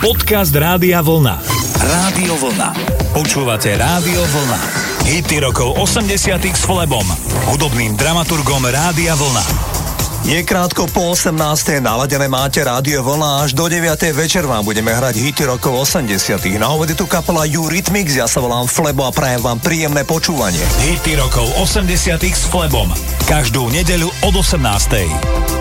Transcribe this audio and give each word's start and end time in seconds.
Podcast 0.00 0.56
Rádia 0.56 1.04
Vlna. 1.04 1.44
Rádio 1.76 2.32
Vlna. 2.40 2.72
Počúvate 3.12 3.76
Rádio 3.76 4.24
Vlna. 4.32 4.60
Hity 5.04 5.44
rokov 5.44 5.76
80 5.76 6.40
s 6.40 6.64
Flebom, 6.64 7.04
hudobným 7.52 8.00
dramaturgom 8.00 8.64
Rádia 8.64 9.12
Vlna. 9.12 9.44
Je 10.24 10.40
krátko 10.40 10.88
po 10.88 11.12
18. 11.12 11.84
naladené 11.84 12.32
máte 12.32 12.64
rádio 12.64 13.04
vlna 13.04 13.44
až 13.44 13.52
do 13.52 13.68
9. 13.68 13.92
večer 14.16 14.48
vám 14.48 14.64
budeme 14.64 14.88
hrať 14.88 15.20
hity 15.20 15.44
rokov 15.44 15.92
80. 15.92 16.16
Na 16.56 16.72
úvode 16.72 16.96
tu 16.96 17.04
kapela 17.04 17.44
Eurythmics, 17.44 18.16
ja 18.16 18.24
sa 18.24 18.40
volám 18.40 18.64
Flebo 18.72 19.04
a 19.04 19.12
prajem 19.12 19.44
vám 19.44 19.60
príjemné 19.60 20.08
počúvanie. 20.08 20.64
Hity 20.80 21.20
rokov 21.20 21.44
80 21.60 22.16
s 22.24 22.48
Flebom. 22.48 22.88
Každú 23.28 23.68
nedeľu 23.68 24.08
od 24.24 24.32
18. 24.32 25.59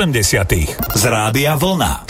80 0.00 0.52
z 0.94 1.04
Rádia 1.04 1.56
Vlna. 1.56 2.09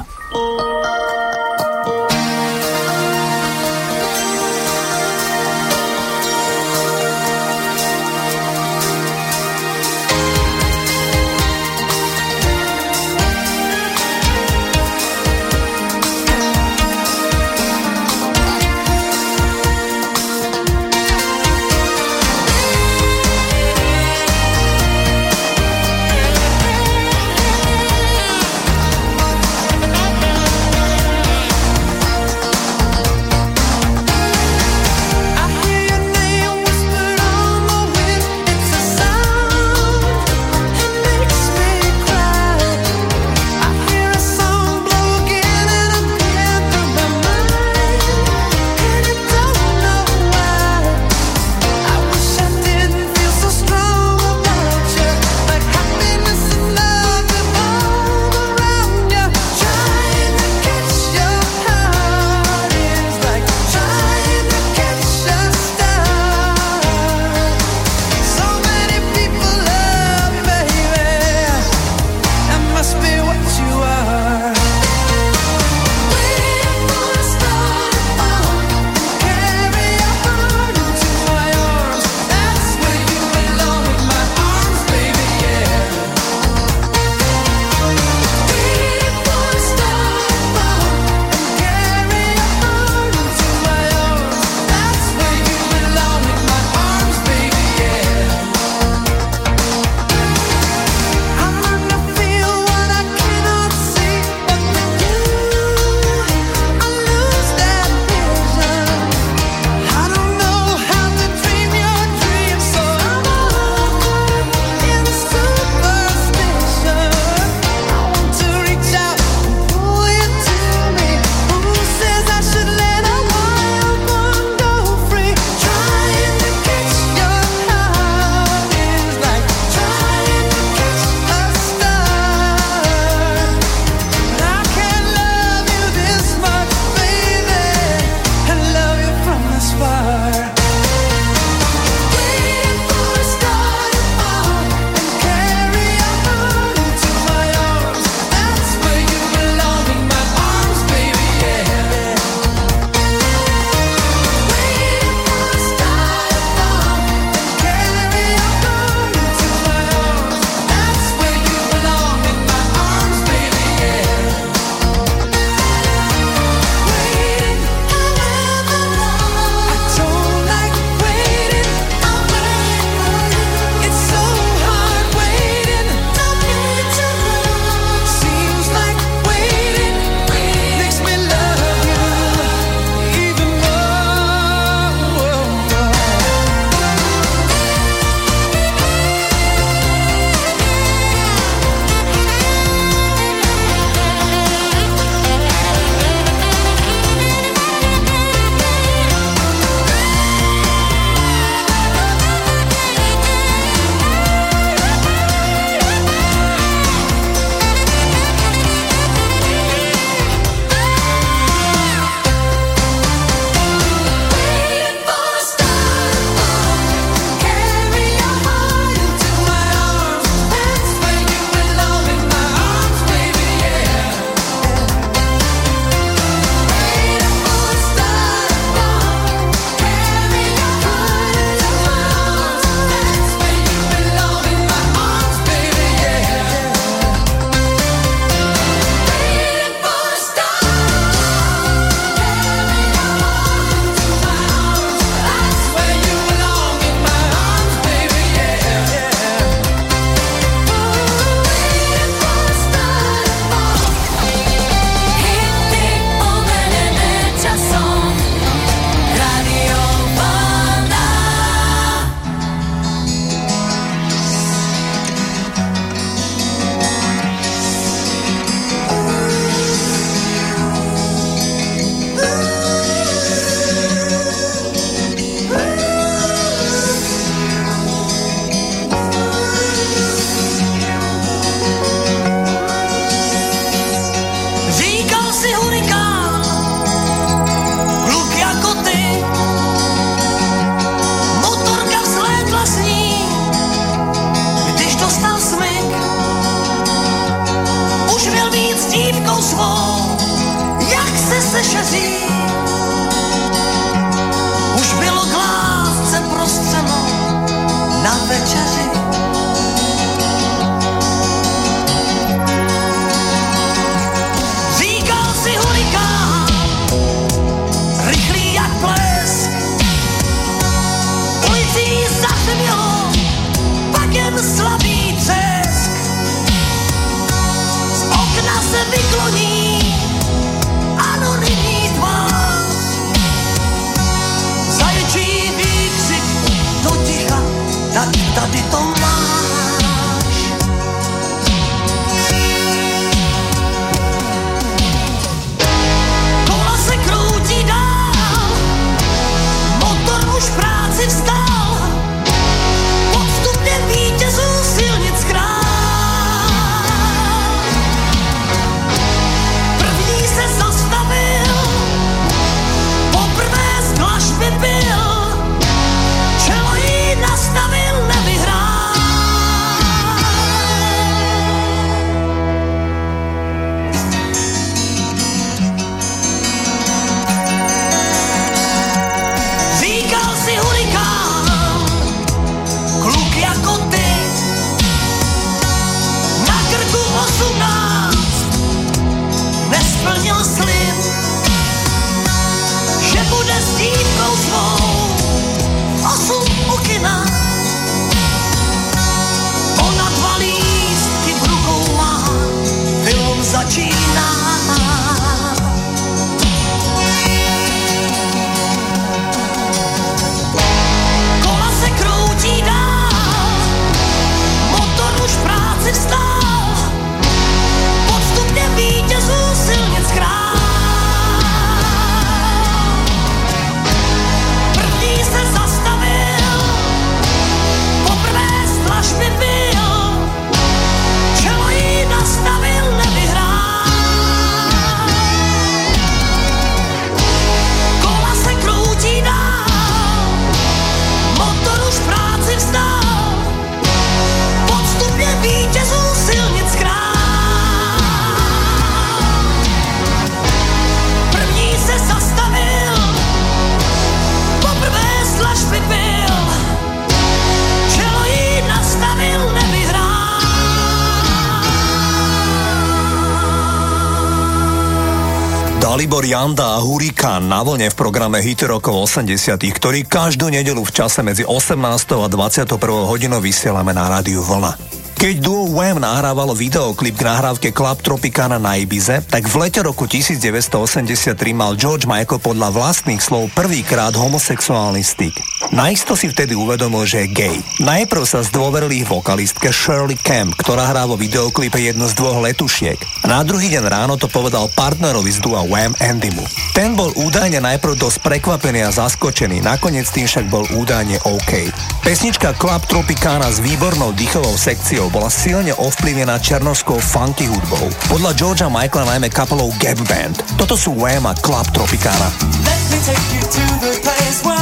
Janda 466.31 466.79
a 466.79 466.79
Hurikán 466.79 467.51
na 467.51 467.59
vlne 467.59 467.91
v 467.91 467.99
programe 467.99 468.39
Hity 468.39 468.63
rokov 468.63 469.03
80 469.03 469.35
ktorý 469.67 470.07
každú 470.07 470.47
nedelu 470.47 470.79
v 470.79 470.87
čase 470.87 471.19
medzi 471.27 471.43
18. 471.43 471.75
a 472.23 472.27
21. 472.31 472.71
hodinou 473.03 473.43
vysielame 473.43 473.91
na 473.91 474.07
rádiu 474.07 474.39
Vlna. 474.39 474.79
Keď 475.21 475.37
duo 475.37 475.69
Wham 475.77 476.01
nahrávalo 476.01 476.57
videoklip 476.57 477.13
k 477.13 477.29
nahrávke 477.29 477.69
Club 477.69 478.01
Tropicana 478.01 478.57
na 478.57 478.73
Ibize, 478.81 479.21
tak 479.29 479.45
v 479.45 479.53
lete 479.61 479.85
roku 479.85 480.09
1983 480.09 481.37
mal 481.53 481.77
George 481.77 482.09
Michael 482.09 482.41
podľa 482.41 482.73
vlastných 482.73 483.21
slov 483.21 483.53
prvýkrát 483.53 484.17
homosexuálny 484.17 485.05
styk. 485.05 485.37
Najisto 485.77 486.17
si 486.17 486.25
vtedy 486.25 486.57
uvedomil, 486.57 487.05
že 487.05 487.29
je 487.29 487.37
gay. 487.37 487.57
Najprv 487.85 488.25
sa 488.25 488.41
zdôverili 488.41 489.05
ich 489.05 489.07
vokalistke 489.07 489.69
Shirley 489.69 490.17
Camp, 490.17 490.57
ktorá 490.57 490.89
hrá 490.89 491.05
vo 491.05 491.13
videoklipe 491.13 491.77
jednu 491.77 492.09
z 492.09 492.17
dvoch 492.17 492.41
letušiek. 492.41 492.97
Na 493.29 493.45
druhý 493.45 493.69
deň 493.69 493.85
ráno 493.85 494.17
to 494.17 494.25
povedal 494.25 494.73
partnerovi 494.73 495.29
z 495.29 495.37
dua 495.37 495.61
Wham 495.69 495.93
Andymu. 496.01 496.49
Ten 496.73 496.97
bol 496.97 497.13
údajne 497.13 497.61
najprv 497.61 497.93
dosť 497.93 498.25
prekvapený 498.25 498.89
a 498.89 498.91
zaskočený, 498.91 499.61
nakoniec 499.61 500.09
tým 500.09 500.25
však 500.25 500.49
bol 500.49 500.65
údajne 500.73 501.21
OK. 501.29 501.69
Pesnička 502.01 502.57
Club 502.57 502.89
Tropicana 502.89 503.53
s 503.53 503.61
výbornou 503.61 504.17
dýchovou 504.17 504.57
sekciou 504.57 505.10
bola 505.11 505.27
silne 505.27 505.75
ovplyvnená 505.75 506.39
černovskou 506.39 506.95
funky 506.97 507.45
hudbou. 507.51 507.91
Podľa 508.07 508.31
Georgia 508.33 508.69
Michaela 508.71 509.11
najmä 509.11 509.27
kapelou 509.27 509.69
Gap 509.77 509.99
Band. 510.07 510.39
Toto 510.55 510.79
sú 510.79 510.95
Wham 510.95 511.27
a 511.27 511.35
Club 511.43 511.67
Tropicana. 511.75 512.31
Let 512.63 512.81
me 512.89 512.97
take 513.03 513.27
you 513.35 513.43
to 513.43 513.63
the 513.83 513.93
place 513.99 514.39
where. 514.47 514.61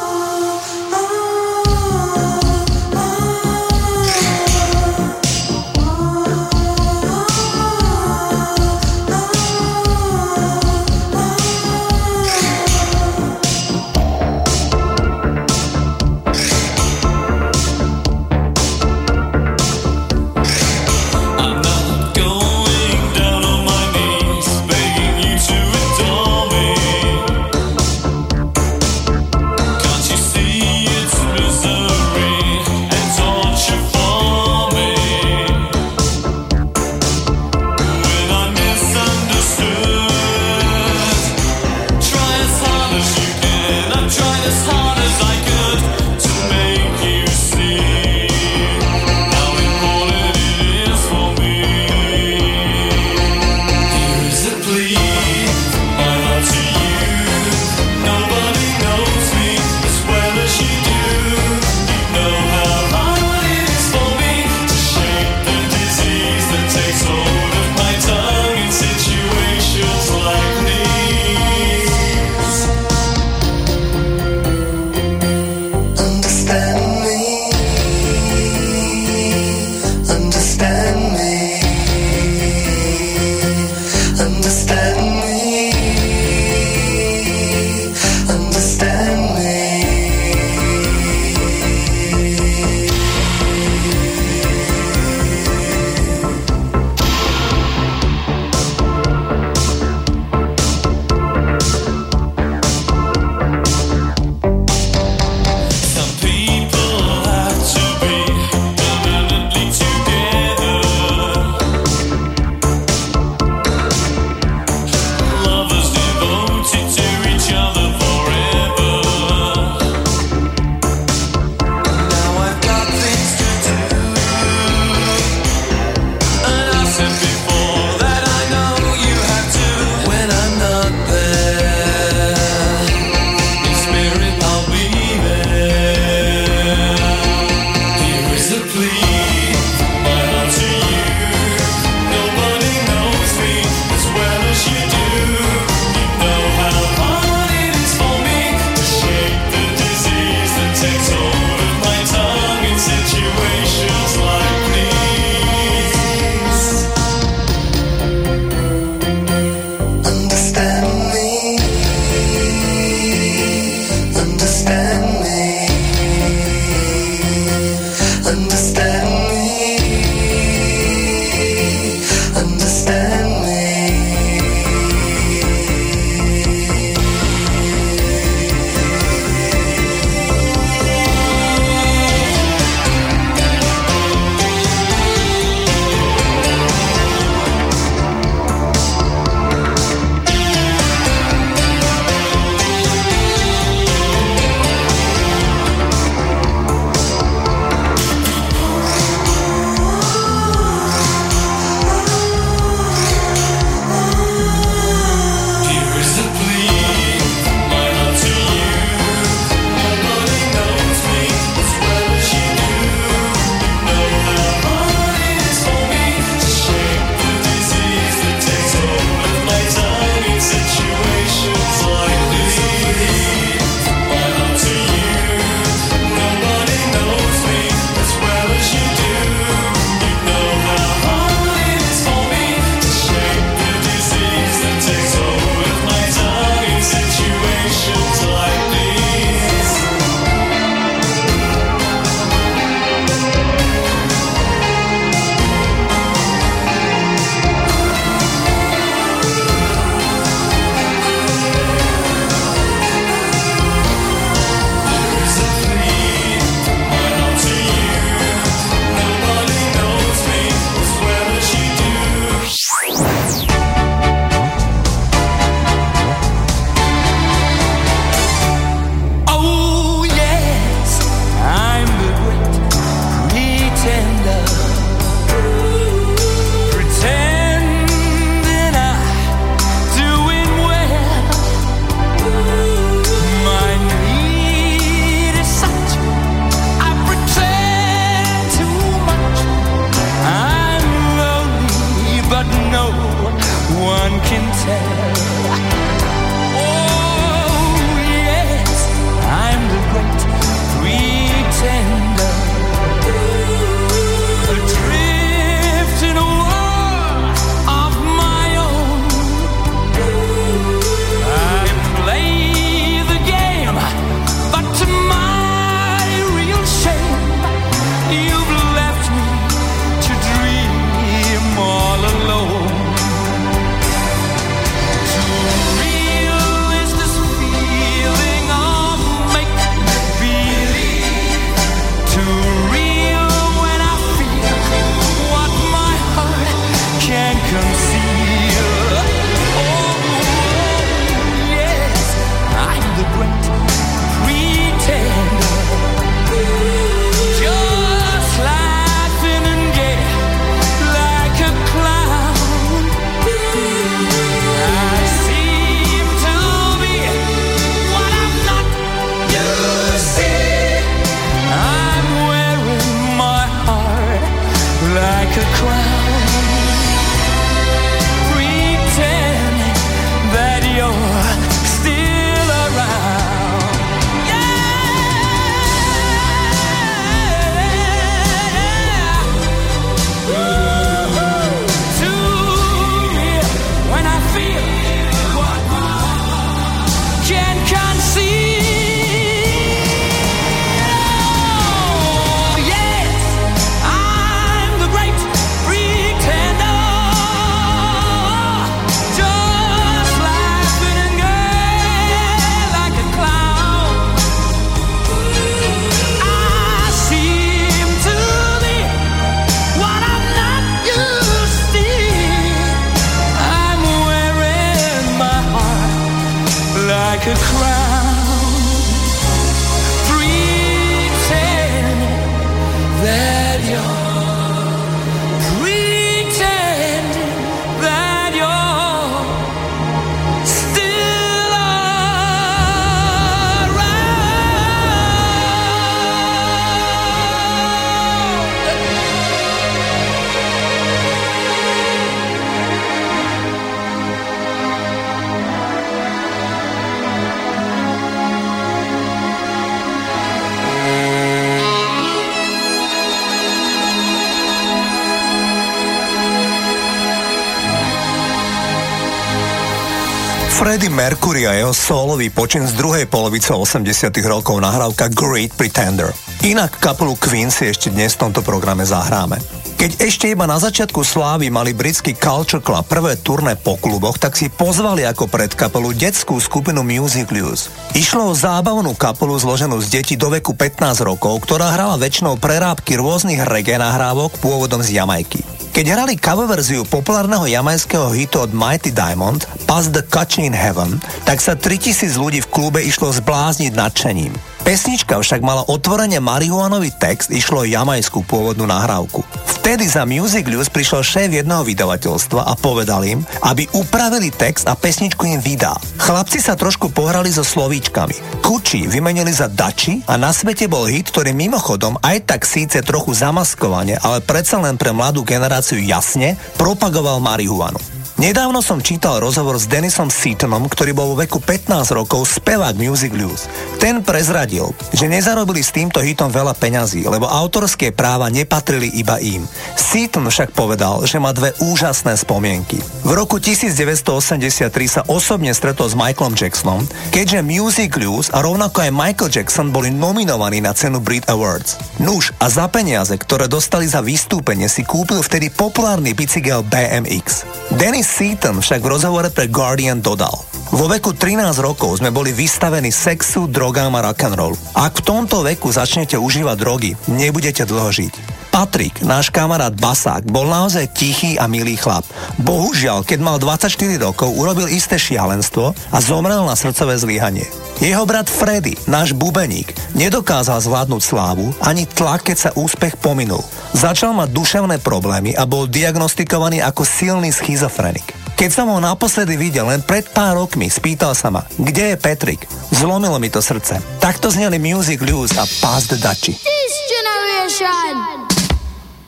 Mercury 461.01 461.49
a 461.49 461.57
jeho 461.57 461.73
solový 461.73 462.29
počin 462.29 462.61
z 462.61 462.77
druhej 462.77 463.09
polovice 463.09 463.57
80 463.57 464.13
rokov 464.21 464.61
nahrávka 464.61 465.09
Great 465.09 465.49
Pretender. 465.49 466.13
Inak 466.45 466.77
kapelu 466.77 467.17
Queen 467.17 467.49
si 467.49 467.73
ešte 467.73 467.89
dnes 467.89 468.13
v 468.13 468.29
tomto 468.29 468.45
programe 468.45 468.85
zahráme. 468.85 469.41
Keď 469.81 469.97
ešte 469.97 470.29
iba 470.29 470.45
na 470.45 470.61
začiatku 470.61 471.01
slávy 471.01 471.49
mali 471.49 471.73
britský 471.73 472.13
Culture 472.13 472.61
Club 472.61 472.85
prvé 472.85 473.17
turné 473.17 473.57
po 473.57 473.81
kluboch, 473.81 474.21
tak 474.21 474.37
si 474.37 474.53
pozvali 474.53 475.01
ako 475.01 475.25
predkapelu 475.25 475.89
detskú 475.97 476.37
skupinu 476.37 476.85
Music 476.85 477.33
News. 477.33 477.73
Išlo 477.97 478.29
o 478.29 478.37
zábavnú 478.37 478.93
kapelu 478.93 479.33
zloženú 479.41 479.81
z 479.81 480.05
detí 480.05 480.13
do 480.13 480.29
veku 480.29 480.53
15 480.53 481.01
rokov, 481.01 481.41
ktorá 481.49 481.73
hrala 481.73 481.97
väčšinou 481.97 482.37
prerábky 482.37 482.93
rôznych 483.01 483.41
reggae 483.41 483.81
nahrávok 483.81 484.37
pôvodom 484.37 484.85
z 484.85 485.01
Jamajky. 485.01 485.60
Keď 485.71 485.85
hrali 485.87 486.19
cover 486.19 486.51
verziu 486.51 486.83
populárneho 486.83 487.47
jamajského 487.47 488.11
hitu 488.11 488.43
od 488.43 488.51
Mighty 488.51 488.91
Diamond 488.91 489.47
Pass 489.63 489.87
the 489.87 490.03
Catch 490.03 490.43
in 490.43 490.51
Heaven, 490.51 490.99
tak 491.23 491.39
sa 491.39 491.55
3000 491.55 492.11
ľudí 492.19 492.43
v 492.43 492.51
klube 492.51 492.83
išlo 492.83 493.07
zblázniť 493.07 493.71
nadšením. 493.71 494.50
Pesnička 494.61 495.17
však 495.17 495.41
mala 495.41 495.65
otvorene 495.65 496.21
marihuanový 496.21 496.93
text, 496.93 497.33
išlo 497.33 497.65
o 497.65 497.69
jamajskú 497.69 498.21
pôvodnú 498.21 498.69
nahrávku. 498.69 499.25
Vtedy 499.57 499.89
za 499.89 500.05
Music 500.05 500.45
News 500.45 500.69
prišiel 500.69 501.01
šéf 501.01 501.29
jedného 501.33 501.65
vydavateľstva 501.65 502.45
a 502.45 502.53
povedal 502.53 503.01
im, 503.09 503.25
aby 503.41 503.65
upravili 503.73 504.29
text 504.29 504.69
a 504.69 504.77
pesničku 504.77 505.25
im 505.25 505.41
vydá. 505.41 505.73
Chlapci 505.97 506.37
sa 506.37 506.53
trošku 506.53 506.93
pohrali 506.93 507.33
so 507.33 507.41
slovíčkami. 507.41 508.41
Kuči 508.45 508.85
vymenili 508.85 509.33
za 509.33 509.49
Dači 509.49 510.05
a 510.05 510.13
na 510.17 510.29
svete 510.29 510.69
bol 510.69 510.85
hit, 510.85 511.09
ktorý 511.09 511.33
mimochodom 511.33 511.97
aj 512.05 512.29
tak 512.29 512.41
síce 512.45 512.85
trochu 512.85 513.17
zamaskovane, 513.17 513.97
ale 513.97 514.21
predsa 514.21 514.61
len 514.61 514.77
pre 514.77 514.93
mladú 514.93 515.25
generáciu 515.25 515.81
jasne 515.81 516.37
propagoval 516.61 517.17
marihuanu. 517.17 518.00
Nedávno 518.21 518.61
som 518.61 518.77
čítal 518.77 519.17
rozhovor 519.17 519.57
s 519.57 519.65
Denisom 519.65 520.13
Seatonom, 520.13 520.69
ktorý 520.69 520.93
bol 520.93 521.17
vo 521.17 521.25
veku 521.25 521.41
15 521.41 521.89
rokov 521.89 522.29
spevák 522.29 522.77
Music 522.77 523.09
Blues. 523.09 523.49
Ten 523.81 524.05
prezradil, 524.05 524.77
že 524.93 525.09
nezarobili 525.09 525.65
s 525.65 525.73
týmto 525.73 525.97
hitom 525.97 526.29
veľa 526.29 526.53
peňazí, 526.53 527.01
lebo 527.01 527.25
autorské 527.25 527.89
práva 527.89 528.29
nepatrili 528.29 528.93
iba 528.93 529.17
im. 529.17 529.41
Seaton 529.73 530.29
však 530.29 530.53
povedal, 530.53 531.01
že 531.09 531.17
má 531.17 531.33
dve 531.33 531.57
úžasné 531.65 532.13
spomienky. 532.13 532.77
V 533.01 533.09
roku 533.09 533.41
1983 533.41 534.69
sa 534.85 535.01
osobne 535.09 535.49
stretol 535.57 535.89
s 535.89 535.97
Michaelom 535.97 536.37
Jacksonom, 536.37 536.85
keďže 537.09 537.41
Music 537.41 537.89
Blues 537.97 538.29
a 538.29 538.45
rovnako 538.45 538.85
aj 538.85 538.91
Michael 538.93 539.33
Jackson 539.33 539.73
boli 539.73 539.89
nominovaní 539.89 540.61
na 540.61 540.77
cenu 540.77 541.01
Brit 541.01 541.25
Awards. 541.25 541.97
Nuž 541.97 542.37
a 542.37 542.53
za 542.53 542.69
peniaze, 542.69 543.17
ktoré 543.17 543.49
dostali 543.49 543.89
za 543.89 544.05
vystúpenie, 544.05 544.69
si 544.69 544.85
kúpil 544.85 545.25
vtedy 545.25 545.49
populárny 545.49 546.13
bicykel 546.13 546.61
BMX. 546.69 547.49
Dennis 547.81 548.10
Seaton 548.11 548.59
však 548.59 548.83
v 548.83 548.91
rozhovore 548.91 549.31
pre 549.31 549.47
Guardian 549.47 550.03
dodal. 550.03 550.35
Vo 550.75 550.91
veku 550.91 551.15
13 551.15 551.55
rokov 551.63 552.03
sme 552.03 552.11
boli 552.11 552.35
vystavení 552.35 552.91
sexu, 552.91 553.47
drogám 553.47 553.95
a 553.95 554.11
rock'n'roll. 554.11 554.59
Ak 554.75 554.99
v 554.99 555.05
tomto 555.07 555.47
veku 555.47 555.71
začnete 555.71 556.19
užívať 556.19 556.55
drogy, 556.59 556.91
nebudete 557.07 557.63
dlho 557.63 557.87
žiť. 557.87 558.40
Patrik, 558.51 558.99
náš 559.07 559.31
kamarát 559.31 559.71
Basák, 559.71 560.27
bol 560.27 560.43
naozaj 560.43 560.91
tichý 560.91 561.39
a 561.39 561.47
milý 561.47 561.79
chlap. 561.79 562.03
Bohužiaľ, 562.43 563.07
keď 563.07 563.19
mal 563.23 563.39
24 563.39 563.71
rokov, 564.03 564.27
urobil 564.35 564.67
isté 564.67 564.99
šialenstvo 564.99 565.71
a 565.71 565.97
zomrel 566.03 566.43
na 566.43 566.51
srdcové 566.59 566.99
zlyhanie. 566.99 567.47
Jeho 567.79 568.03
brat 568.03 568.27
Freddy, 568.27 568.75
náš 568.91 569.15
bubeník, 569.15 569.71
nedokázal 569.95 570.59
zvládnuť 570.67 570.99
slávu 570.99 571.55
ani 571.63 571.87
tlak, 571.87 572.27
keď 572.27 572.37
sa 572.37 572.49
úspech 572.59 572.99
pominul. 572.99 573.41
Začal 573.71 574.11
mať 574.11 574.35
duševné 574.35 574.83
problémy 574.83 575.31
a 575.31 575.47
bol 575.47 575.63
diagnostikovaný 575.63 576.59
ako 576.59 576.83
silný 576.83 577.31
schizofrenik. 577.31 578.11
Keď 578.35 578.51
som 578.51 578.67
ho 578.67 578.83
naposledy 578.83 579.39
videl 579.39 579.71
len 579.71 579.79
pred 579.79 580.03
pár 580.11 580.35
rokmi, 580.35 580.67
spýtal 580.67 581.15
sa 581.15 581.31
ma, 581.31 581.47
kde 581.55 581.95
je 581.95 581.97
Patrick? 581.97 582.43
Zlomilo 582.75 583.15
mi 583.15 583.31
to 583.31 583.39
srdce. 583.39 583.79
Takto 584.03 584.27
zneli 584.27 584.59
Music 584.59 584.99
Blues 584.99 585.31
a 585.39 585.47
the 585.87 585.95
Dutchie. 585.95 586.35
This 586.35 586.73
generation 586.91 588.40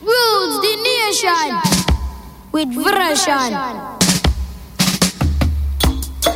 rules 0.04 0.60
the 0.60 0.74
nation 0.92 1.48
with 2.52 2.68
version. 2.74 3.50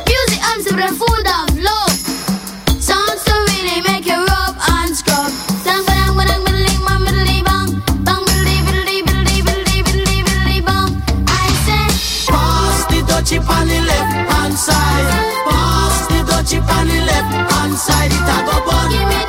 Music 0.09 0.41
arms 0.49 0.65
the 0.65 0.89
food 0.99 1.27
of 1.37 1.47
love. 1.61 1.97
Sounds 2.81 3.23
to 3.25 3.33
really 3.49 3.81
make 3.81 4.05
you 4.05 4.17
rub 4.17 4.55
and 4.73 4.95
scrub. 4.95 5.31
Dang 5.63 5.85
dang 5.85 6.17
dang 6.17 6.43
middling 6.43 6.81
bang 6.85 7.01
middling 7.05 7.43
bang 7.45 7.69
bang 8.01 8.65
bang. 10.65 10.89
I 11.27 11.47
say, 11.65 11.85
pass 12.31 12.85
the 12.89 12.99
dutchie 13.09 13.39
on 13.39 13.67
the 13.67 13.79
left 13.85 14.13
hand 14.31 14.53
side. 14.53 15.09
Pass 15.45 16.07
the 16.07 16.19
dutchie 16.29 16.61
on 16.75 16.87
the 16.87 16.99
left 17.05 17.51
hand 17.51 17.75
side. 17.77 18.11
It 18.11 18.29
a 18.33 18.37
go 18.45 18.65
bun. 18.65 19.28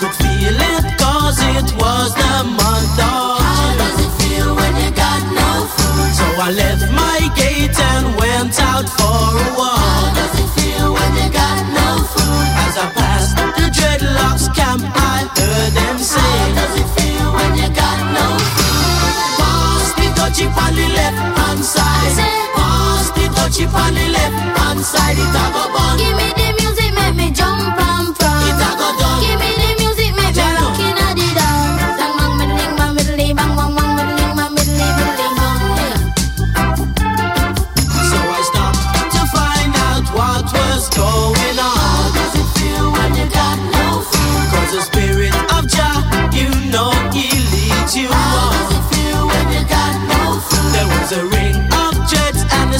Could 0.00 0.14
feel 0.22 0.56
it 0.74 0.84
cause 0.98 1.38
it 1.56 1.68
was 1.76 2.10
the 2.14 2.36
month 2.58 2.98
of 2.98 3.38
How 3.42 3.68
does 3.80 3.98
it 4.06 4.12
feel 4.22 4.54
when 4.54 4.72
you 4.82 4.90
got 4.94 5.22
no 5.34 5.50
food? 5.74 6.10
So 6.18 6.26
I 6.46 6.48
left 6.54 6.86
my 6.92 7.18
gate 7.34 7.78
and 7.92 8.06
went 8.16 8.54
out 8.60 8.88
for 8.88 9.20
a 9.34 9.48
walk 9.58 9.78
How 9.78 10.14
does 10.18 10.34
it 10.42 10.50
feel 10.56 10.92
when 10.94 11.10
you 11.20 11.28
got 11.32 11.58
no 11.78 11.88
food? 12.12 12.46
As 12.64 12.74
I 12.78 12.86
passed 12.98 13.34
the 13.58 13.66
dreadlocks 13.76 14.46
camp 14.54 14.82
I 14.86 15.26
heard 15.38 15.72
them 15.74 15.98
say 15.98 16.18
How 16.18 16.58
does 16.58 16.74
it 16.82 16.88
feel 16.96 17.28
when 17.34 17.52
you 17.60 17.68
got 17.74 17.98
no 18.16 18.26
food? 18.56 19.18
Pass 19.40 19.88
the 19.98 20.06
dutchie 20.18 20.48
on 20.48 20.72
the 20.78 20.88
left 20.98 21.20
hand 21.38 21.64
side 21.64 22.16
Pass 22.56 23.10
the 23.16 23.24
dutchie 23.36 23.68
on 23.68 23.92
the 23.94 24.06
left 24.16 24.38
hand 24.58 24.80
side 24.80 25.18
It 25.18 25.38
a 25.42 25.44
go 25.54 25.64
bun 25.74 25.98
Give 25.98 26.16
me 26.16 26.37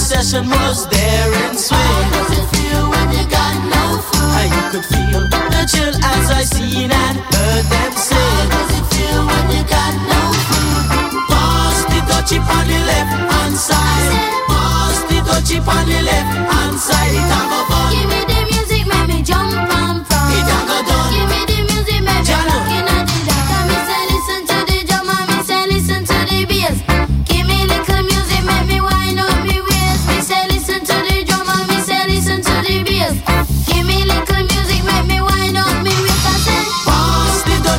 session 0.08 0.48
was 0.48 0.88
there 0.88 1.32
in 1.44 1.54
swing. 1.54 1.76
How 1.76 2.08
does 2.16 2.38
it 2.40 2.46
feel 2.56 2.88
when 2.88 3.08
you 3.12 3.28
got 3.28 3.56
no 3.68 4.00
food? 4.08 4.32
How 4.32 4.48
you 4.56 4.64
could 4.72 4.86
feel 4.88 5.20
the 5.28 5.62
chill 5.68 5.92
as 5.92 6.30
I 6.32 6.44
seen 6.48 6.90
and 6.90 7.16
heard 7.28 7.66
them 7.68 7.92
say. 7.92 8.16
How 8.16 8.48
does 8.48 8.72
it 8.78 8.86
feel 8.88 9.20
when 9.28 9.44
you 9.52 9.62
got 9.68 9.92
no 10.08 10.22
food? 10.48 11.28
Pass 11.28 11.78
the 11.92 12.00
dutchie 12.08 12.40
on 12.40 12.64
the 12.72 12.80
left 12.88 13.12
hand 13.28 13.56
side. 13.68 14.08
Pass 14.48 14.96
the 15.12 15.18
dutchie 15.28 15.60
on 15.60 15.84
the 15.84 16.00
left 16.00 16.32
hand 16.56 16.78
side. 16.80 17.12
It 17.12 17.28
a 17.28 17.60
fun. 17.68 17.92
Give 17.92 18.08
me 18.08 18.20
the 18.32 18.40
music, 18.48 18.86
make 18.88 19.08
me 19.12 19.22
jump 19.22 19.67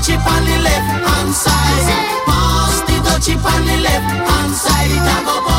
dutchie 0.10 0.28
on 0.28 0.46
the 0.46 0.58
left 0.64 1.08
hand 1.08 1.34
side. 1.34 2.26
Pass 2.26 2.82
the 2.82 2.96
dutchie 3.06 3.36
on 3.36 3.66
the 3.66 3.78
left 3.84 4.30
hand 4.30 4.54
side. 4.54 4.92
It 4.92 5.26
go 5.26 5.59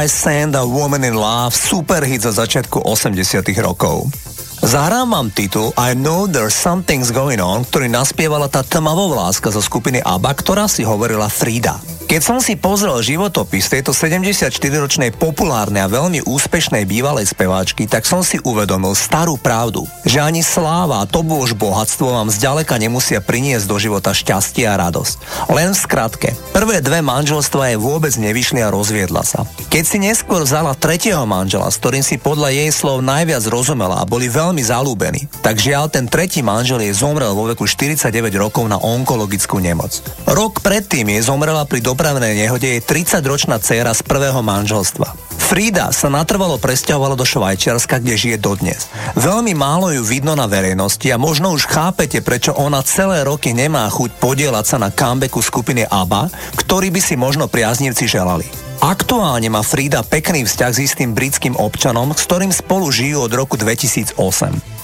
Barbara 0.00 0.16
Streisand 0.16 0.56
a 0.56 0.64
Woman 0.64 1.04
in 1.04 1.12
Love, 1.12 1.52
superhit 1.52 2.24
zo 2.24 2.32
začiatku 2.32 2.88
80 2.88 3.20
rokov. 3.60 4.08
Zahrám 4.64 5.12
vám 5.12 5.28
titul 5.28 5.76
I 5.76 5.92
Know 5.92 6.24
There's 6.24 6.56
Something's 6.56 7.12
Going 7.12 7.36
On, 7.36 7.60
ktorý 7.68 7.92
naspievala 7.92 8.48
tá 8.48 8.64
tmavovláska 8.64 9.52
zo 9.52 9.60
skupiny 9.60 10.00
ABBA, 10.00 10.32
ktorá 10.40 10.72
si 10.72 10.88
hovorila 10.88 11.28
Frida. 11.28 11.76
Keď 12.08 12.22
som 12.24 12.40
si 12.40 12.56
pozrel 12.56 12.96
životopis 13.04 13.68
tejto 13.70 13.92
74-ročnej 13.92 15.14
populárnej 15.14 15.84
a 15.84 15.92
veľmi 15.92 16.24
úspešnej 16.26 16.82
bývalej 16.88 17.30
speváčky, 17.30 17.84
tak 17.84 18.02
som 18.02 18.24
si 18.24 18.40
uvedomil 18.40 18.96
starú 18.96 19.36
pravdu, 19.36 19.84
že 20.02 20.18
ani 20.18 20.40
sláva 20.42 21.04
a 21.04 21.08
to 21.08 21.22
bož 21.22 21.54
bohatstvo 21.54 22.10
vám 22.10 22.32
zďaleka 22.32 22.80
nemusia 22.80 23.20
priniesť 23.20 23.68
do 23.68 23.76
života 23.78 24.10
šťastie 24.10 24.64
a 24.64 24.80
radosť. 24.80 25.46
Len 25.54 25.70
v 25.70 25.78
skratke, 25.78 26.28
prvé 26.50 26.82
dve 26.82 26.98
manželstva 26.98 27.76
jej 27.76 27.78
vôbec 27.78 28.10
nevyšli 28.16 28.58
a 28.64 28.74
rozviedla 28.74 29.22
sa. 29.22 29.46
Keď 29.70 29.84
si 29.86 30.02
neskôr 30.02 30.42
vzala 30.42 30.74
tretieho 30.74 31.22
manžela, 31.30 31.70
s 31.70 31.78
ktorým 31.78 32.02
si 32.02 32.18
podľa 32.18 32.50
jej 32.50 32.74
slov 32.74 33.06
najviac 33.06 33.46
rozumela 33.46 34.02
a 34.02 34.08
boli 34.08 34.26
veľmi 34.26 34.58
zalúbení, 34.66 35.30
tak 35.46 35.62
žiaľ 35.62 35.86
ten 35.86 36.10
tretí 36.10 36.42
manžel 36.42 36.82
jej 36.82 36.90
zomrel 36.90 37.30
vo 37.38 37.46
veku 37.46 37.70
49 37.70 38.10
rokov 38.34 38.66
na 38.66 38.82
onkologickú 38.82 39.62
nemoc. 39.62 40.02
Rok 40.26 40.58
predtým 40.66 41.14
jej 41.14 41.22
zomrela 41.22 41.62
pri 41.70 41.86
dopravnej 41.86 42.34
nehode 42.34 42.66
jej 42.66 42.82
30-ročná 42.82 43.62
dcéra 43.62 43.94
z 43.94 44.02
prvého 44.02 44.42
manželstva. 44.42 45.14
Frida 45.38 45.94
sa 45.94 46.10
natrvalo 46.10 46.58
presťahovala 46.58 47.14
do 47.14 47.22
Švajčiarska, 47.22 48.02
kde 48.02 48.18
žije 48.18 48.36
dodnes. 48.42 48.90
Veľmi 49.14 49.54
málo 49.54 49.94
ju 49.94 50.02
vidno 50.02 50.34
na 50.34 50.50
verejnosti 50.50 51.06
a 51.14 51.18
možno 51.18 51.54
už 51.54 51.70
chápete, 51.70 52.18
prečo 52.26 52.58
ona 52.58 52.82
celé 52.82 53.22
roky 53.22 53.54
nemá 53.54 53.86
chuť 53.86 54.18
podielať 54.18 54.66
sa 54.66 54.76
na 54.82 54.90
comebacku 54.90 55.38
skupiny 55.38 55.86
ABBA, 55.86 56.26
ktorý 56.58 56.90
by 56.90 56.98
si 56.98 57.14
možno 57.14 57.46
priaznivci 57.46 58.10
želali. 58.10 58.59
Aktuálne 58.80 59.52
má 59.52 59.60
Frida 59.60 60.00
pekný 60.00 60.48
vzťah 60.48 60.72
s 60.72 60.80
istým 60.80 61.12
britským 61.12 61.52
občanom, 61.52 62.16
s 62.16 62.24
ktorým 62.24 62.48
spolu 62.48 62.88
žijú 62.88 63.28
od 63.28 63.32
roku 63.36 63.60
2008. 63.60 64.16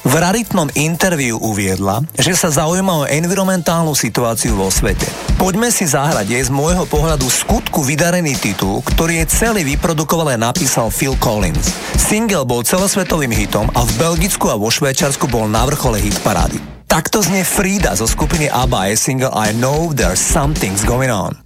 V 0.05 0.12
raritnom 0.20 0.68
interviu 0.76 1.40
uviedla, 1.40 2.05
že 2.12 2.36
sa 2.36 2.53
zaujíma 2.53 2.92
o 2.92 3.09
environmentálnu 3.09 3.97
situáciu 3.97 4.53
vo 4.53 4.68
svete. 4.68 5.09
Poďme 5.40 5.72
si 5.72 5.88
zahrať 5.88 6.28
jej 6.28 6.44
z 6.44 6.53
môjho 6.53 6.84
pohľadu 6.84 7.24
skutku 7.24 7.88
vydarený 7.88 8.36
titul, 8.36 8.84
ktorý 8.84 9.24
je 9.24 9.32
celý 9.32 9.64
vyprodukoval 9.64 10.36
napísal 10.36 10.92
Phil 10.92 11.16
Collins. 11.16 11.72
Single 11.97 12.44
bol 12.44 12.68
celosvetovým 12.68 13.32
hitom 13.32 13.72
a 13.72 13.80
v 13.80 13.97
Belgicku 13.97 14.53
a 14.53 14.61
vo 14.61 14.68
Švajčiarsku 14.68 15.24
bol 15.24 15.49
na 15.49 15.64
vrchole 15.64 16.05
hitparády. 16.05 16.61
Takto 16.84 17.24
znie 17.24 17.49
Frida 17.49 17.97
zo 17.97 18.05
skupiny 18.05 18.53
ABBA 18.53 18.92
je 18.92 18.97
single 19.01 19.32
I 19.32 19.57
Know 19.57 19.88
There's 19.97 20.20
Something's 20.20 20.84
Going 20.84 21.09
On. 21.09 21.45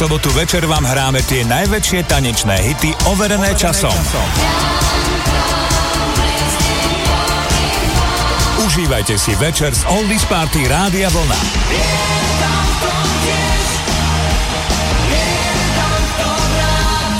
sobotu 0.00 0.32
večer 0.32 0.64
vám 0.64 0.80
hráme 0.80 1.20
tie 1.28 1.44
najväčšie 1.44 2.08
tanečné 2.08 2.56
hity 2.56 2.96
overené 3.12 3.52
časom. 3.52 3.92
Užívajte 8.64 9.20
si 9.20 9.36
večer 9.36 9.76
z 9.76 9.84
Oldies 9.92 10.24
Party 10.24 10.64
Rádia 10.64 11.12
Vlna. 11.12 11.40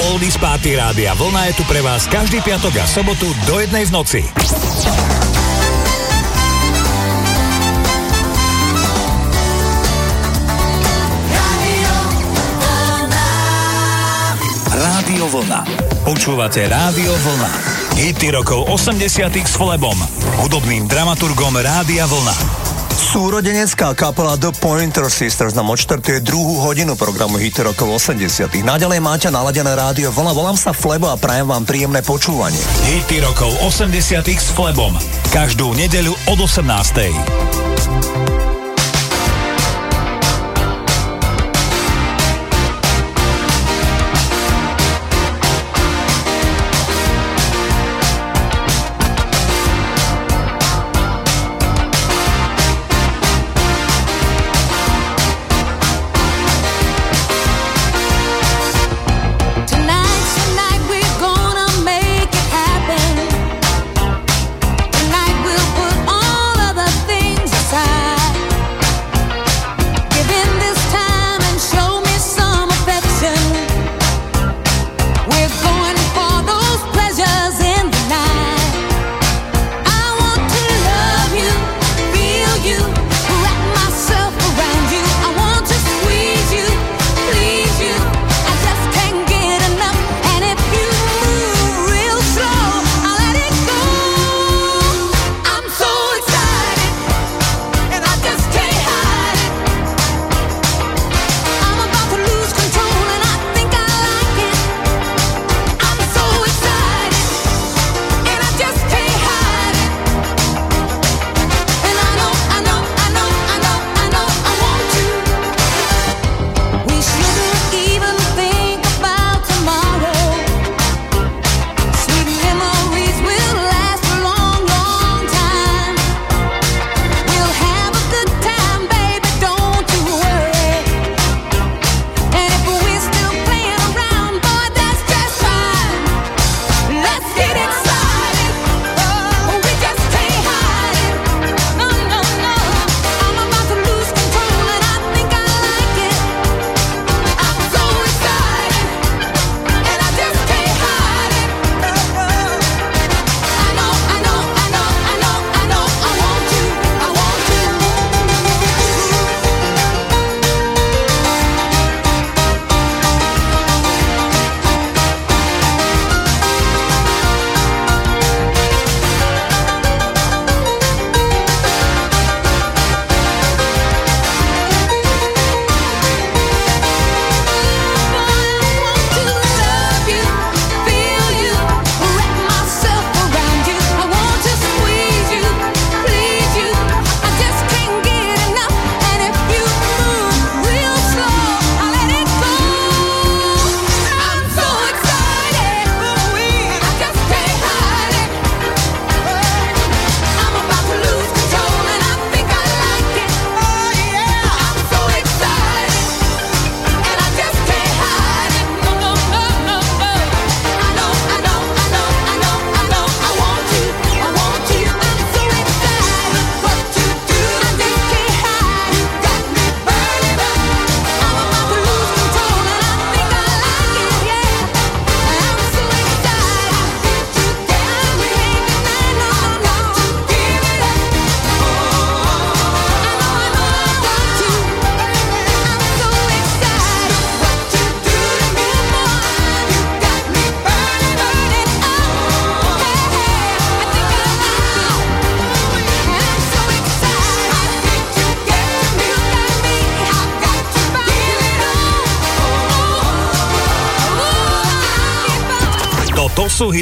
Oldies 0.08 0.40
Party 0.40 0.72
Rádia 0.72 1.12
Vlna 1.12 1.52
je 1.52 1.60
tu 1.60 1.68
pre 1.68 1.84
vás 1.84 2.08
každý 2.08 2.40
piatok 2.40 2.80
a 2.80 2.88
sobotu 2.88 3.28
do 3.44 3.60
jednej 3.60 3.84
v 3.84 3.92
noci. 3.92 4.24
Vlna. 15.50 15.66
Počúvate 16.06 16.62
Rádio 16.70 17.10
Vlna. 17.10 17.50
Hity 17.98 18.30
rokov 18.30 18.70
80 18.70 19.34
s 19.34 19.58
Flebom, 19.58 19.98
hudobným 20.46 20.86
dramaturgom 20.86 21.58
Rádia 21.58 22.06
Vlna. 22.06 22.30
Súrodenecká 22.94 23.90
kapela 23.98 24.38
The 24.38 24.54
Pointer 24.54 25.10
Sisters 25.10 25.58
nám 25.58 25.74
odštartuje 25.74 26.22
druhú 26.22 26.62
hodinu 26.62 26.94
programu 26.94 27.42
Hity 27.42 27.66
rokov 27.66 27.98
80 27.98 28.62
Naďalej 28.62 29.02
máte 29.02 29.26
naladené 29.26 29.74
rádio 29.74 30.14
Vlna, 30.14 30.30
volám 30.38 30.54
sa 30.54 30.70
Flebo 30.70 31.10
a 31.10 31.18
prajem 31.18 31.50
vám 31.50 31.66
príjemné 31.66 31.98
počúvanie. 32.06 32.62
Hity 32.86 33.18
rokov 33.18 33.50
80 33.66 34.22
s 34.30 34.54
Flebom. 34.54 34.94
Každú 35.34 35.74
nedeľu 35.74 36.14
od 36.30 36.46
18. 36.46 37.39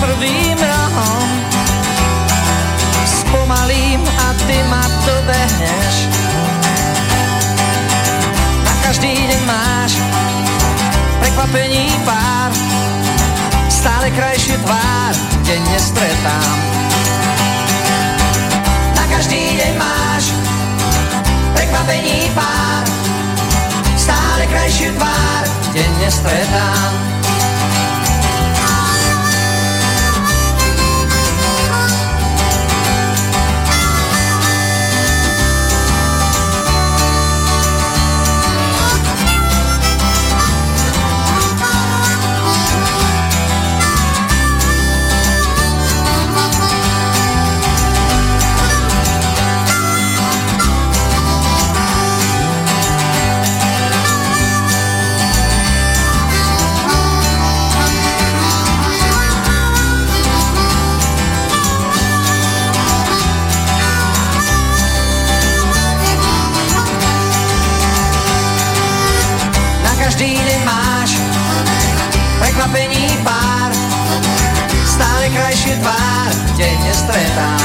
prvým 0.00 0.56
rohom, 0.56 1.28
spomalím 3.04 4.00
a 4.08 4.28
ty 4.48 4.58
ma 4.72 4.80
dobehneš. 5.04 5.94
Na 8.64 8.74
každý 8.80 9.12
deň 9.12 9.42
máš 9.44 10.00
prekvapení 11.20 11.92
pár, 12.08 12.50
stále 13.68 14.08
krajšiu 14.16 14.56
tvár 14.64 15.12
denne 15.44 15.78
stretám. 15.78 16.56
Na 18.96 19.04
každý 19.12 19.60
deň 19.60 19.72
máš 19.76 20.32
prekvapení 21.52 22.32
pár, 22.32 22.84
stále 24.00 24.48
krajšiu 24.48 24.96
tvár 24.96 25.44
denne 25.76 26.08
stretám. 26.08 27.19
Denne 77.00 77.16
stretám. 77.16 77.60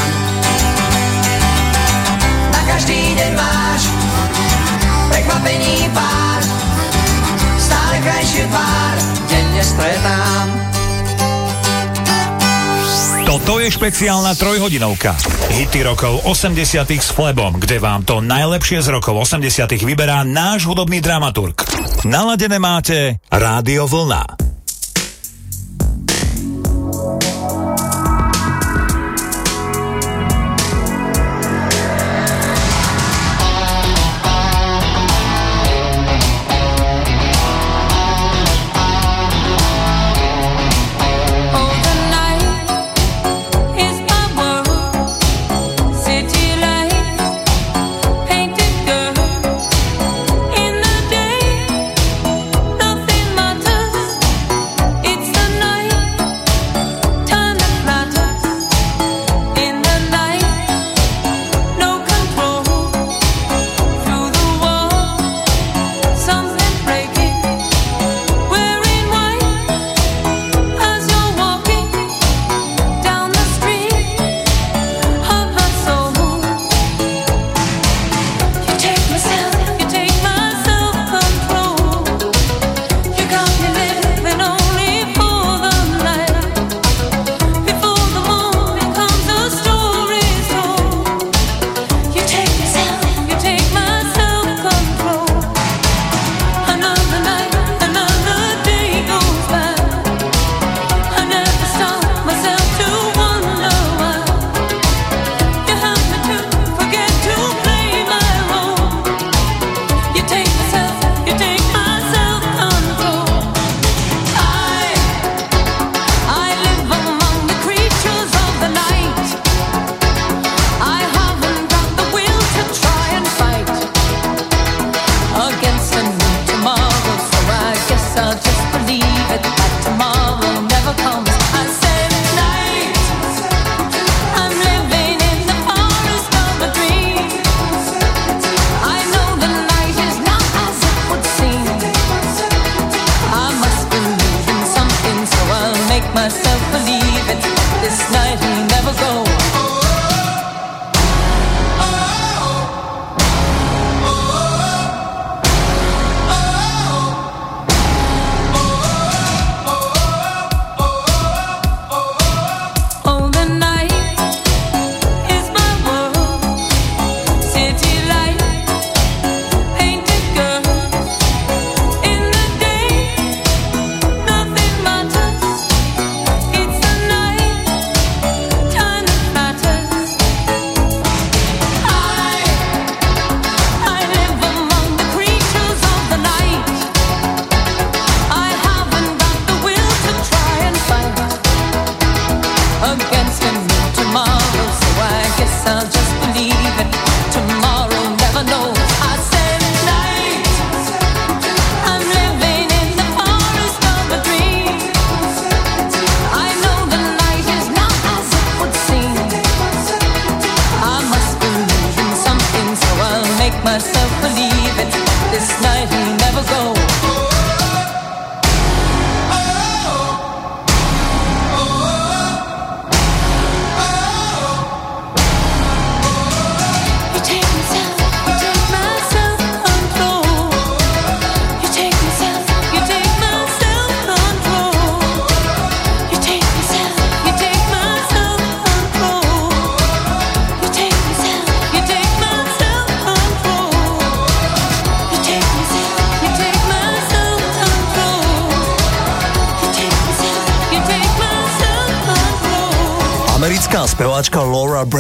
Na 2.55 2.61
každý 2.71 2.99
deň 3.19 3.31
máš 3.35 3.81
prekvapení 5.11 5.75
pár, 5.91 6.41
stále 7.59 7.95
krajšiu 7.99 8.45
tvár 8.47 8.95
denne 9.27 9.63
stretám. 9.63 10.45
Toto 13.25 13.59
je 13.59 13.67
špeciálna 13.67 14.37
trojhodinovka. 14.39 15.17
Hity 15.51 15.83
rokov 15.83 16.23
80 16.23 16.87
s 16.95 17.09
Flebom, 17.11 17.59
kde 17.59 17.81
vám 17.83 18.07
to 18.07 18.23
najlepšie 18.23 18.79
z 18.79 18.87
rokov 18.95 19.27
80 19.27 19.67
vyberá 19.83 20.23
náš 20.23 20.63
hudobný 20.63 21.03
dramaturg. 21.03 21.59
Naladené 22.07 22.61
máte 22.61 23.19
Rádio 23.27 23.89
Vlna. 23.89 24.34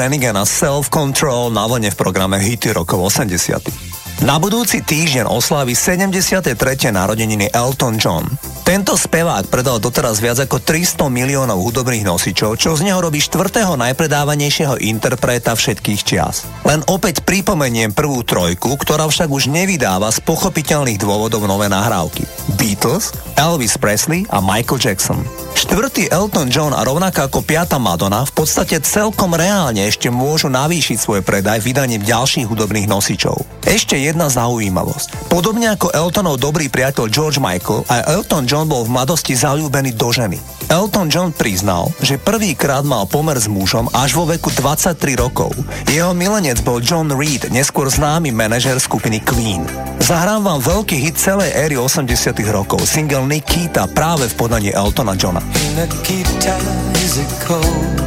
Laura 0.05 0.21
Branigan 0.21 0.37
a 0.37 0.45
Self 0.45 0.93
Control 0.93 1.49
na 1.49 1.65
vlne 1.65 1.89
v 1.89 1.97
programe 1.97 2.37
Hity 2.37 2.77
rokov 2.77 3.09
80. 3.09 4.21
Na 4.21 4.37
budúci 4.37 4.85
týždeň 4.85 5.25
oslávi 5.25 5.73
73. 5.73 6.53
narodeniny 6.93 7.49
Elton 7.49 7.97
John. 7.97 8.21
Tento 8.61 8.93
spevák 9.01 9.49
predal 9.49 9.81
doteraz 9.81 10.21
viac 10.21 10.37
ako 10.45 10.61
300 10.61 11.09
miliónov 11.09 11.57
hudobných 11.57 12.05
nosičov, 12.05 12.53
čo 12.53 12.77
z 12.77 12.85
neho 12.85 13.01
robí 13.01 13.17
štvrtého 13.17 13.73
najpredávanejšieho 13.81 14.77
interpreta 14.85 15.57
všetkých 15.57 16.01
čias. 16.05 16.45
Len 16.69 16.85
opäť 16.85 17.25
pripomeniem 17.25 17.89
prvú 17.97 18.21
trojku, 18.21 18.77
ktorá 18.77 19.09
však 19.09 19.33
už 19.33 19.49
nevydáva 19.49 20.13
z 20.13 20.21
pochopiteľných 20.21 21.01
dôvodov 21.01 21.49
nové 21.49 21.65
nahrávky. 21.65 22.29
Beatles, 22.61 23.09
Elvis 23.35 23.75
Presley 23.75 24.23
a 24.31 24.39
Michael 24.39 24.79
Jackson. 24.79 25.19
Štvrtý 25.55 26.11
Elton 26.11 26.51
John 26.51 26.75
a 26.75 26.83
rovnako 26.83 27.31
ako 27.31 27.39
piata 27.43 27.79
Madonna 27.79 28.27
v 28.27 28.31
podstate 28.35 28.79
celkom 28.83 29.35
reálne 29.35 29.87
ešte 29.87 30.11
môžu 30.11 30.51
navýšiť 30.51 30.97
svoj 30.99 31.21
predaj 31.23 31.63
vydaním 31.63 32.03
ďalších 32.03 32.47
hudobných 32.47 32.91
nosičov. 32.91 33.43
Ešte 33.63 33.95
jedna 33.95 34.27
zaujímavosť. 34.27 35.31
Podobne 35.31 35.71
ako 35.71 35.95
Eltonov 35.95 36.39
dobrý 36.39 36.67
priateľ 36.67 37.07
George 37.07 37.39
Michael, 37.39 37.87
aj 37.87 38.07
Elton 38.07 38.43
John 38.47 38.67
bol 38.67 38.83
v 38.83 38.93
mladosti 38.93 39.35
zalúbený 39.35 39.95
do 39.95 40.11
ženy. 40.11 40.37
Elton 40.67 41.07
John 41.07 41.29
priznal, 41.31 41.93
že 42.01 42.17
prvýkrát 42.19 42.81
mal 42.81 43.07
pomer 43.07 43.37
s 43.37 43.45
mužom 43.45 43.87
až 43.93 44.17
vo 44.17 44.25
veku 44.25 44.51
23 44.51 44.97
rokov. 45.15 45.55
Jeho 45.87 46.11
milenec 46.11 46.59
bol 46.65 46.83
John 46.83 47.09
Reed, 47.13 47.47
neskôr 47.53 47.87
známy 47.87 48.33
manažer 48.33 48.75
skupiny 48.81 49.21
Queen. 49.21 49.94
Zahrám 50.05 50.45
vám 50.45 50.61
veľký 50.61 51.01
hit 51.01 51.17
celej 51.17 51.49
éry 51.57 51.81
80 51.81 52.37
rokov, 52.53 52.85
single 52.85 53.25
Nikita 53.25 53.89
práve 53.89 54.29
v 54.29 54.37
podaní 54.37 54.69
Eltona 54.69 55.17
Johna. 55.17 55.41
Nikita, 55.73 56.53
is 57.01 57.17
it 57.17 57.31
cold? 57.41 58.04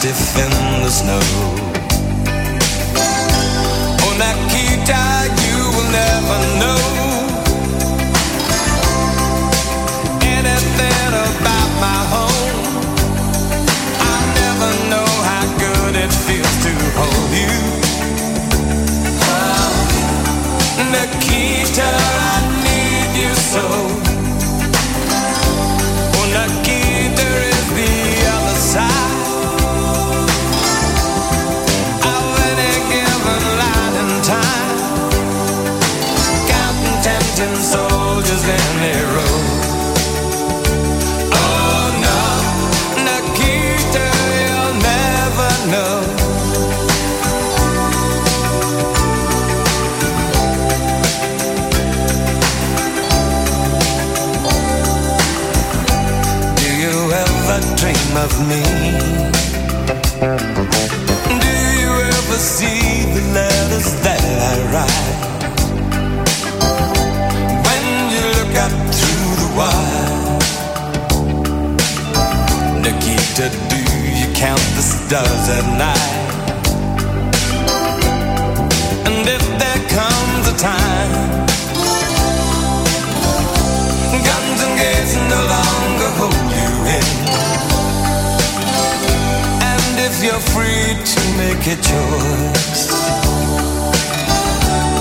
Captive 0.00 0.36
in 0.36 0.82
the 0.82 0.90
snow 0.90 1.20
Oh, 4.02 4.14
Nikita, 4.16 5.02
you 5.44 5.58
will 5.74 5.90
never 5.92 6.38
know 6.60 6.82
Anything 10.22 11.12
about 11.12 11.70
my 11.84 12.00
home 12.14 12.60
I 14.00 14.16
never 14.40 14.70
know 14.88 15.10
how 15.28 15.44
good 15.58 15.94
it 15.96 16.12
feels 16.26 16.56
to 16.64 16.72
hold 16.96 17.30
you. 17.42 17.56
Oh, 19.28 19.72
Nikita, 20.92 21.90
I 22.32 22.40
need 22.64 23.22
you 23.22 23.34
so. 23.34 23.79
Me? 58.48 58.62
Do 61.44 61.52
you 61.80 61.92
ever 62.16 62.38
see 62.38 63.04
the 63.16 63.22
letters 63.34 63.88
that 64.04 64.22
I 64.50 64.54
write? 64.72 65.18
When 67.66 67.84
you 68.14 68.24
look 68.38 68.54
up 68.64 68.74
through 68.98 69.30
the 69.42 69.50
wire 69.58 70.38
Nikita, 72.80 73.46
do 73.68 73.80
you 74.20 74.28
count 74.34 74.64
the 74.76 74.82
stars 74.82 75.48
at 75.58 75.66
night? 75.76 76.16
And 79.06 79.28
if 79.28 79.44
there 79.58 79.82
comes 79.88 80.48
a 80.48 80.56
time 80.56 81.49
You're 90.22 90.38
free 90.52 90.92
to 91.12 91.20
make 91.38 91.66
a 91.66 91.76
choice. 91.80 92.88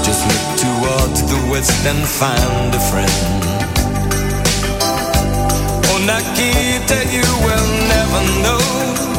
Just 0.02 0.24
look 0.26 0.46
towards 0.58 1.22
the 1.24 1.50
west 1.52 1.86
and 1.86 2.08
find 2.08 2.74
a 2.74 2.80
friend. 2.90 3.44
Oh, 5.90 6.00
Nikita, 6.08 7.00
you 7.12 7.28
will 7.46 7.68
never 7.90 8.22
know 8.44 9.19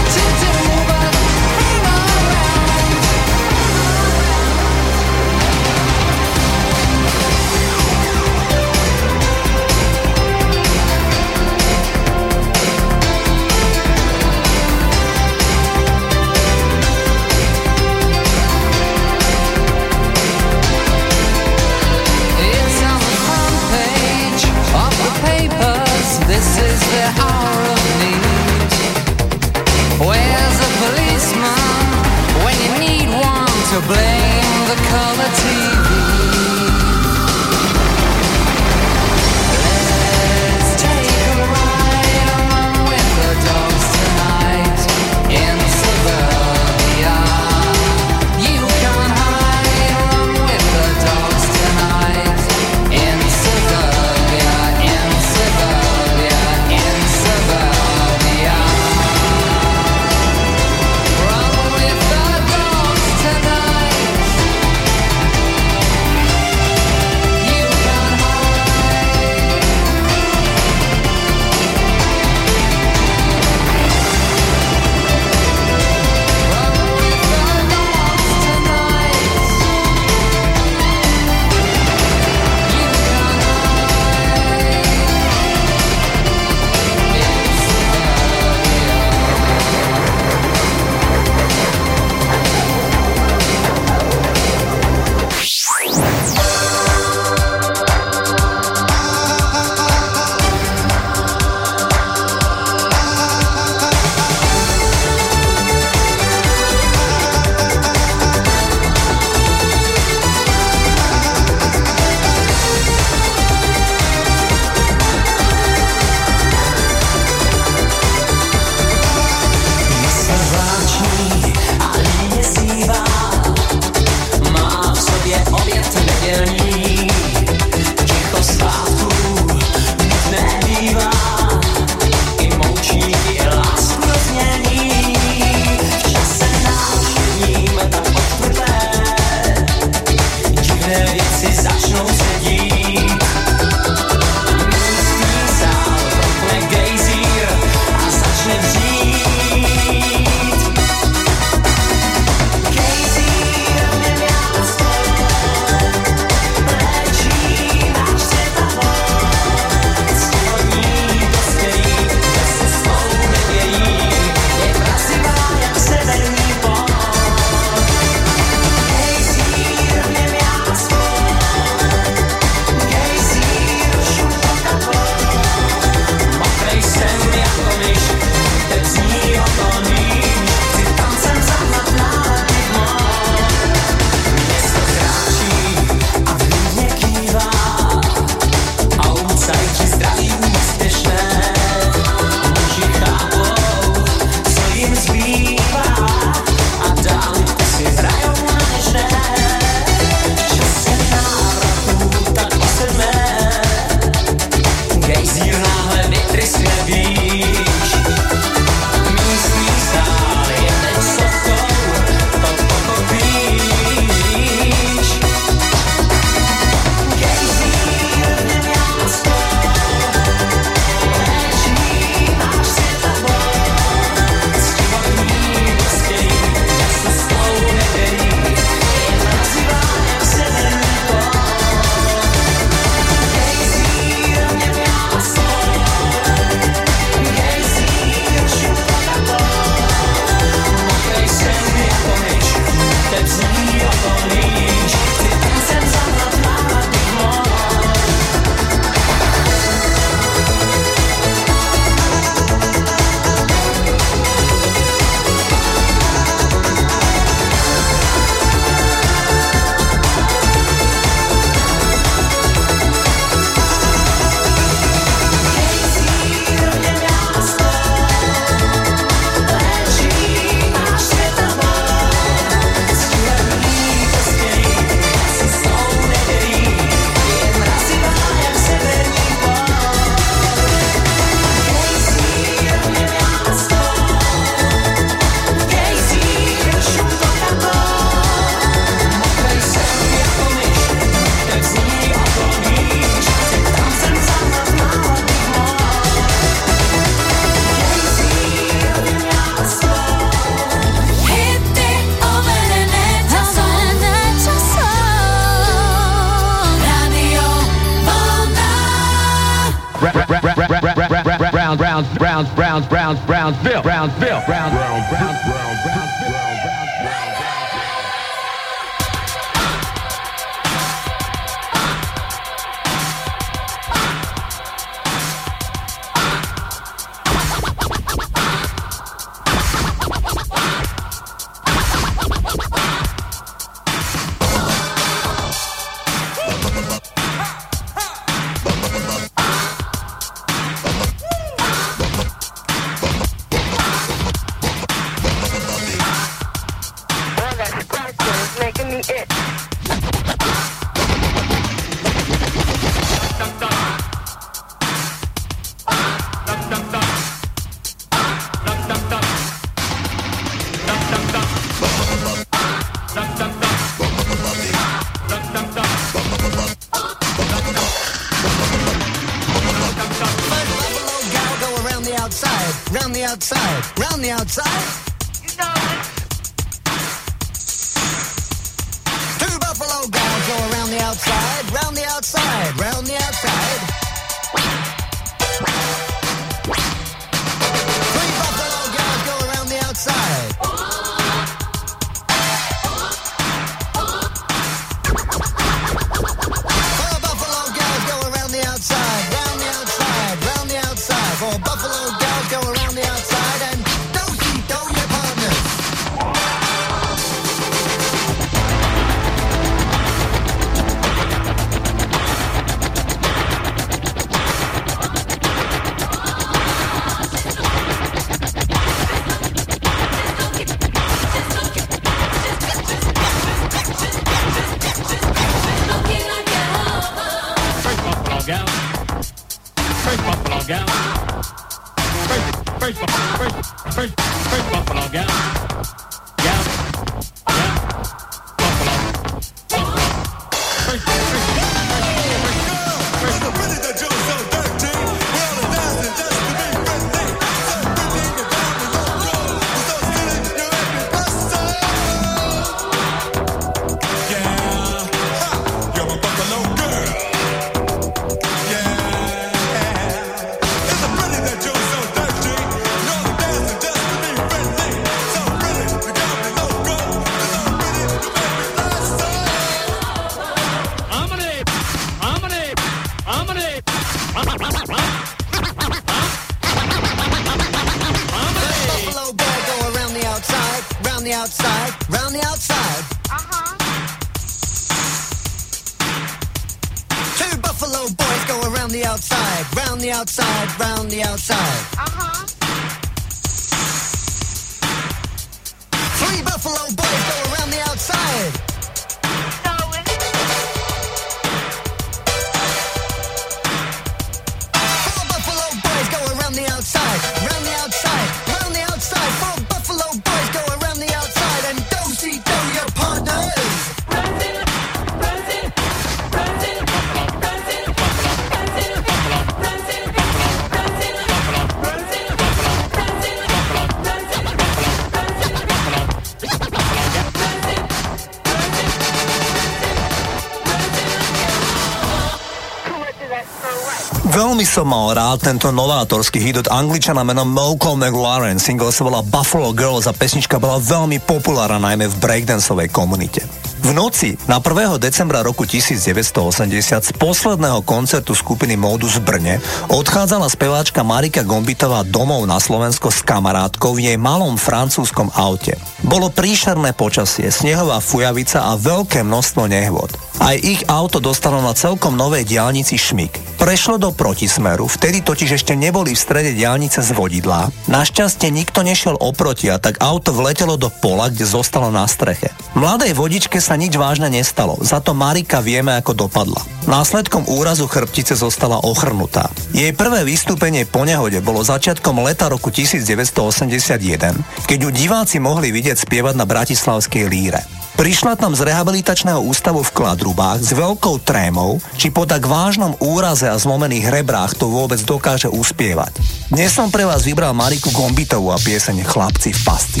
Veľmi 534.56 534.72
som 534.72 534.88
mal 534.88 535.12
rád 535.12 535.44
tento 535.44 535.68
novátorský 535.68 536.40
hit 536.40 536.56
od 536.56 536.72
angličana 536.72 537.20
menom 537.20 537.44
Malcolm 537.44 538.00
McLaren. 538.00 538.56
Single 538.56 538.88
sa 538.88 539.04
volá 539.04 539.20
Buffalo 539.20 539.68
Girls 539.76 540.08
a 540.08 540.16
pesnička 540.16 540.56
bola 540.56 540.80
veľmi 540.80 541.20
populárna 541.20 541.76
najmä 541.76 542.08
v 542.08 542.16
breakdanceovej 542.16 542.88
komunite. 542.88 543.44
V 543.84 543.92
noci 543.92 544.32
na 544.48 544.56
1. 544.56 544.96
decembra 544.96 545.44
roku 545.44 545.68
1980 545.68 546.72
z 546.72 547.10
posledného 547.20 547.84
koncertu 547.84 548.32
skupiny 548.32 548.80
Modus 548.80 549.20
v 549.20 549.28
Brne 549.28 549.54
odchádzala 549.92 550.48
speváčka 550.48 551.04
Marika 551.04 551.44
Gombitová 551.44 552.00
domov 552.08 552.48
na 552.48 552.56
Slovensko 552.56 553.12
s 553.12 553.20
kamarátkou 553.20 553.92
v 553.92 554.08
jej 554.08 554.16
malom 554.16 554.56
francúzskom 554.56 555.36
aute. 555.36 555.76
Bolo 556.00 556.32
príšerné 556.32 556.96
počasie, 556.96 557.52
snehová 557.52 558.00
fujavica 558.00 558.72
a 558.72 558.80
veľké 558.80 559.20
množstvo 559.20 559.68
nehôd. 559.68 560.16
Aj 560.40 560.56
ich 560.56 560.80
auto 560.88 561.20
dostalo 561.20 561.60
na 561.60 561.76
celkom 561.76 562.16
novej 562.16 562.48
diálnici 562.48 562.96
Šmik. 562.96 563.45
Prešlo 563.66 563.98
do 563.98 564.14
protismeru, 564.14 564.86
vtedy 564.86 565.26
totiž 565.26 565.58
ešte 565.58 565.74
neboli 565.74 566.14
v 566.14 566.22
strede 566.22 566.54
diálnice 566.54 567.02
z 567.02 567.10
vodidla. 567.10 567.66
Našťastie 567.90 568.54
nikto 568.54 568.86
nešiel 568.86 569.18
oproti 569.18 569.66
a 569.66 569.82
tak 569.82 569.98
auto 569.98 570.30
vletelo 570.30 570.78
do 570.78 570.86
pola, 570.86 571.26
kde 571.26 571.50
zostalo 571.50 571.90
na 571.90 572.06
streche. 572.06 572.54
Mladej 572.78 573.18
vodičke 573.18 573.58
sa 573.58 573.74
nič 573.74 573.98
vážne 573.98 574.30
nestalo, 574.30 574.78
za 574.86 575.02
to 575.02 575.18
Marika 575.18 575.58
vieme 575.58 575.98
ako 575.98 576.14
dopadla. 576.14 576.62
Následkom 576.86 577.50
úrazu 577.50 577.90
chrbtice 577.90 578.38
zostala 578.38 578.86
ochrnutá. 578.86 579.50
Jej 579.74 579.90
prvé 579.98 580.22
vystúpenie 580.22 580.86
po 580.86 581.02
nehode 581.02 581.42
bolo 581.42 581.66
začiatkom 581.66 582.22
leta 582.22 582.46
roku 582.46 582.70
1981, 582.70 584.70
keď 584.70 584.78
ju 584.78 584.90
diváci 584.94 585.42
mohli 585.42 585.74
vidieť 585.74 586.06
spievať 586.06 586.38
na 586.38 586.46
Bratislavskej 586.46 587.26
líre. 587.26 587.66
Prišla 587.96 588.36
tam 588.36 588.52
z 588.52 588.60
rehabilitačného 588.68 589.40
ústavu 589.40 589.80
v 589.80 589.88
Kladrubách 589.96 590.60
s 590.60 590.76
veľkou 590.76 591.16
trémou, 591.24 591.80
či 591.96 592.12
po 592.12 592.28
tak 592.28 592.44
vážnom 592.44 592.92
úraze 593.00 593.48
a 593.48 593.56
zlomených 593.56 594.12
rebrách 594.12 594.52
to 594.52 594.68
vôbec 594.68 595.00
dokáže 595.00 595.48
uspievať. 595.48 596.20
Dnes 596.52 596.76
som 596.76 596.92
pre 596.92 597.08
vás 597.08 597.24
vybral 597.24 597.56
Mariku 597.56 597.88
Gombitovú 597.96 598.52
a 598.52 598.60
pieseň 598.60 599.00
Chlapci 599.00 599.56
v 599.56 599.60
pasti. 599.64 600.00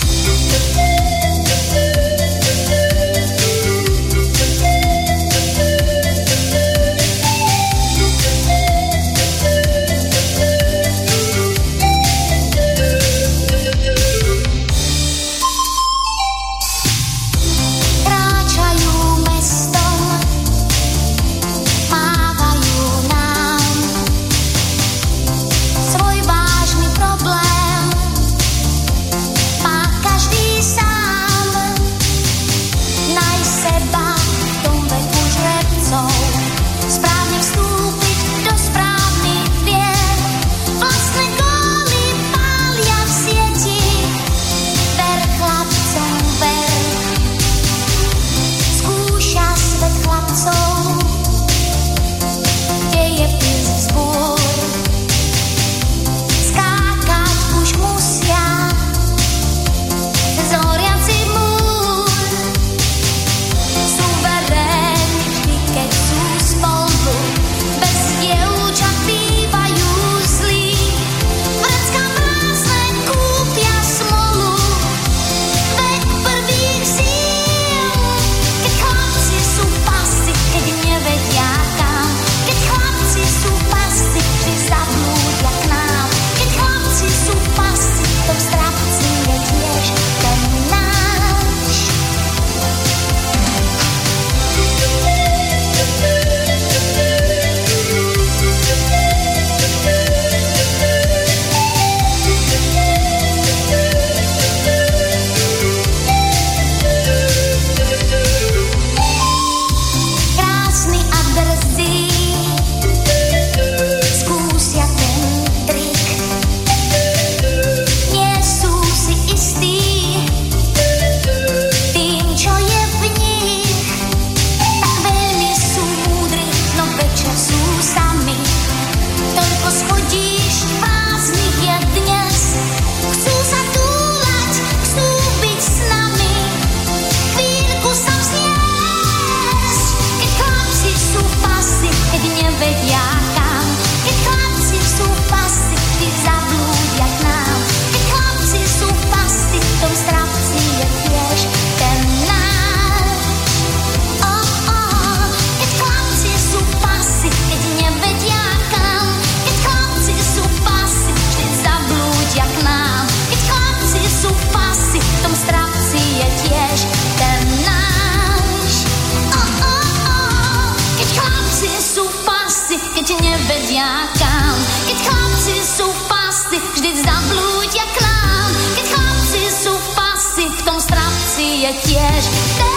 Yes. 181.84 182.75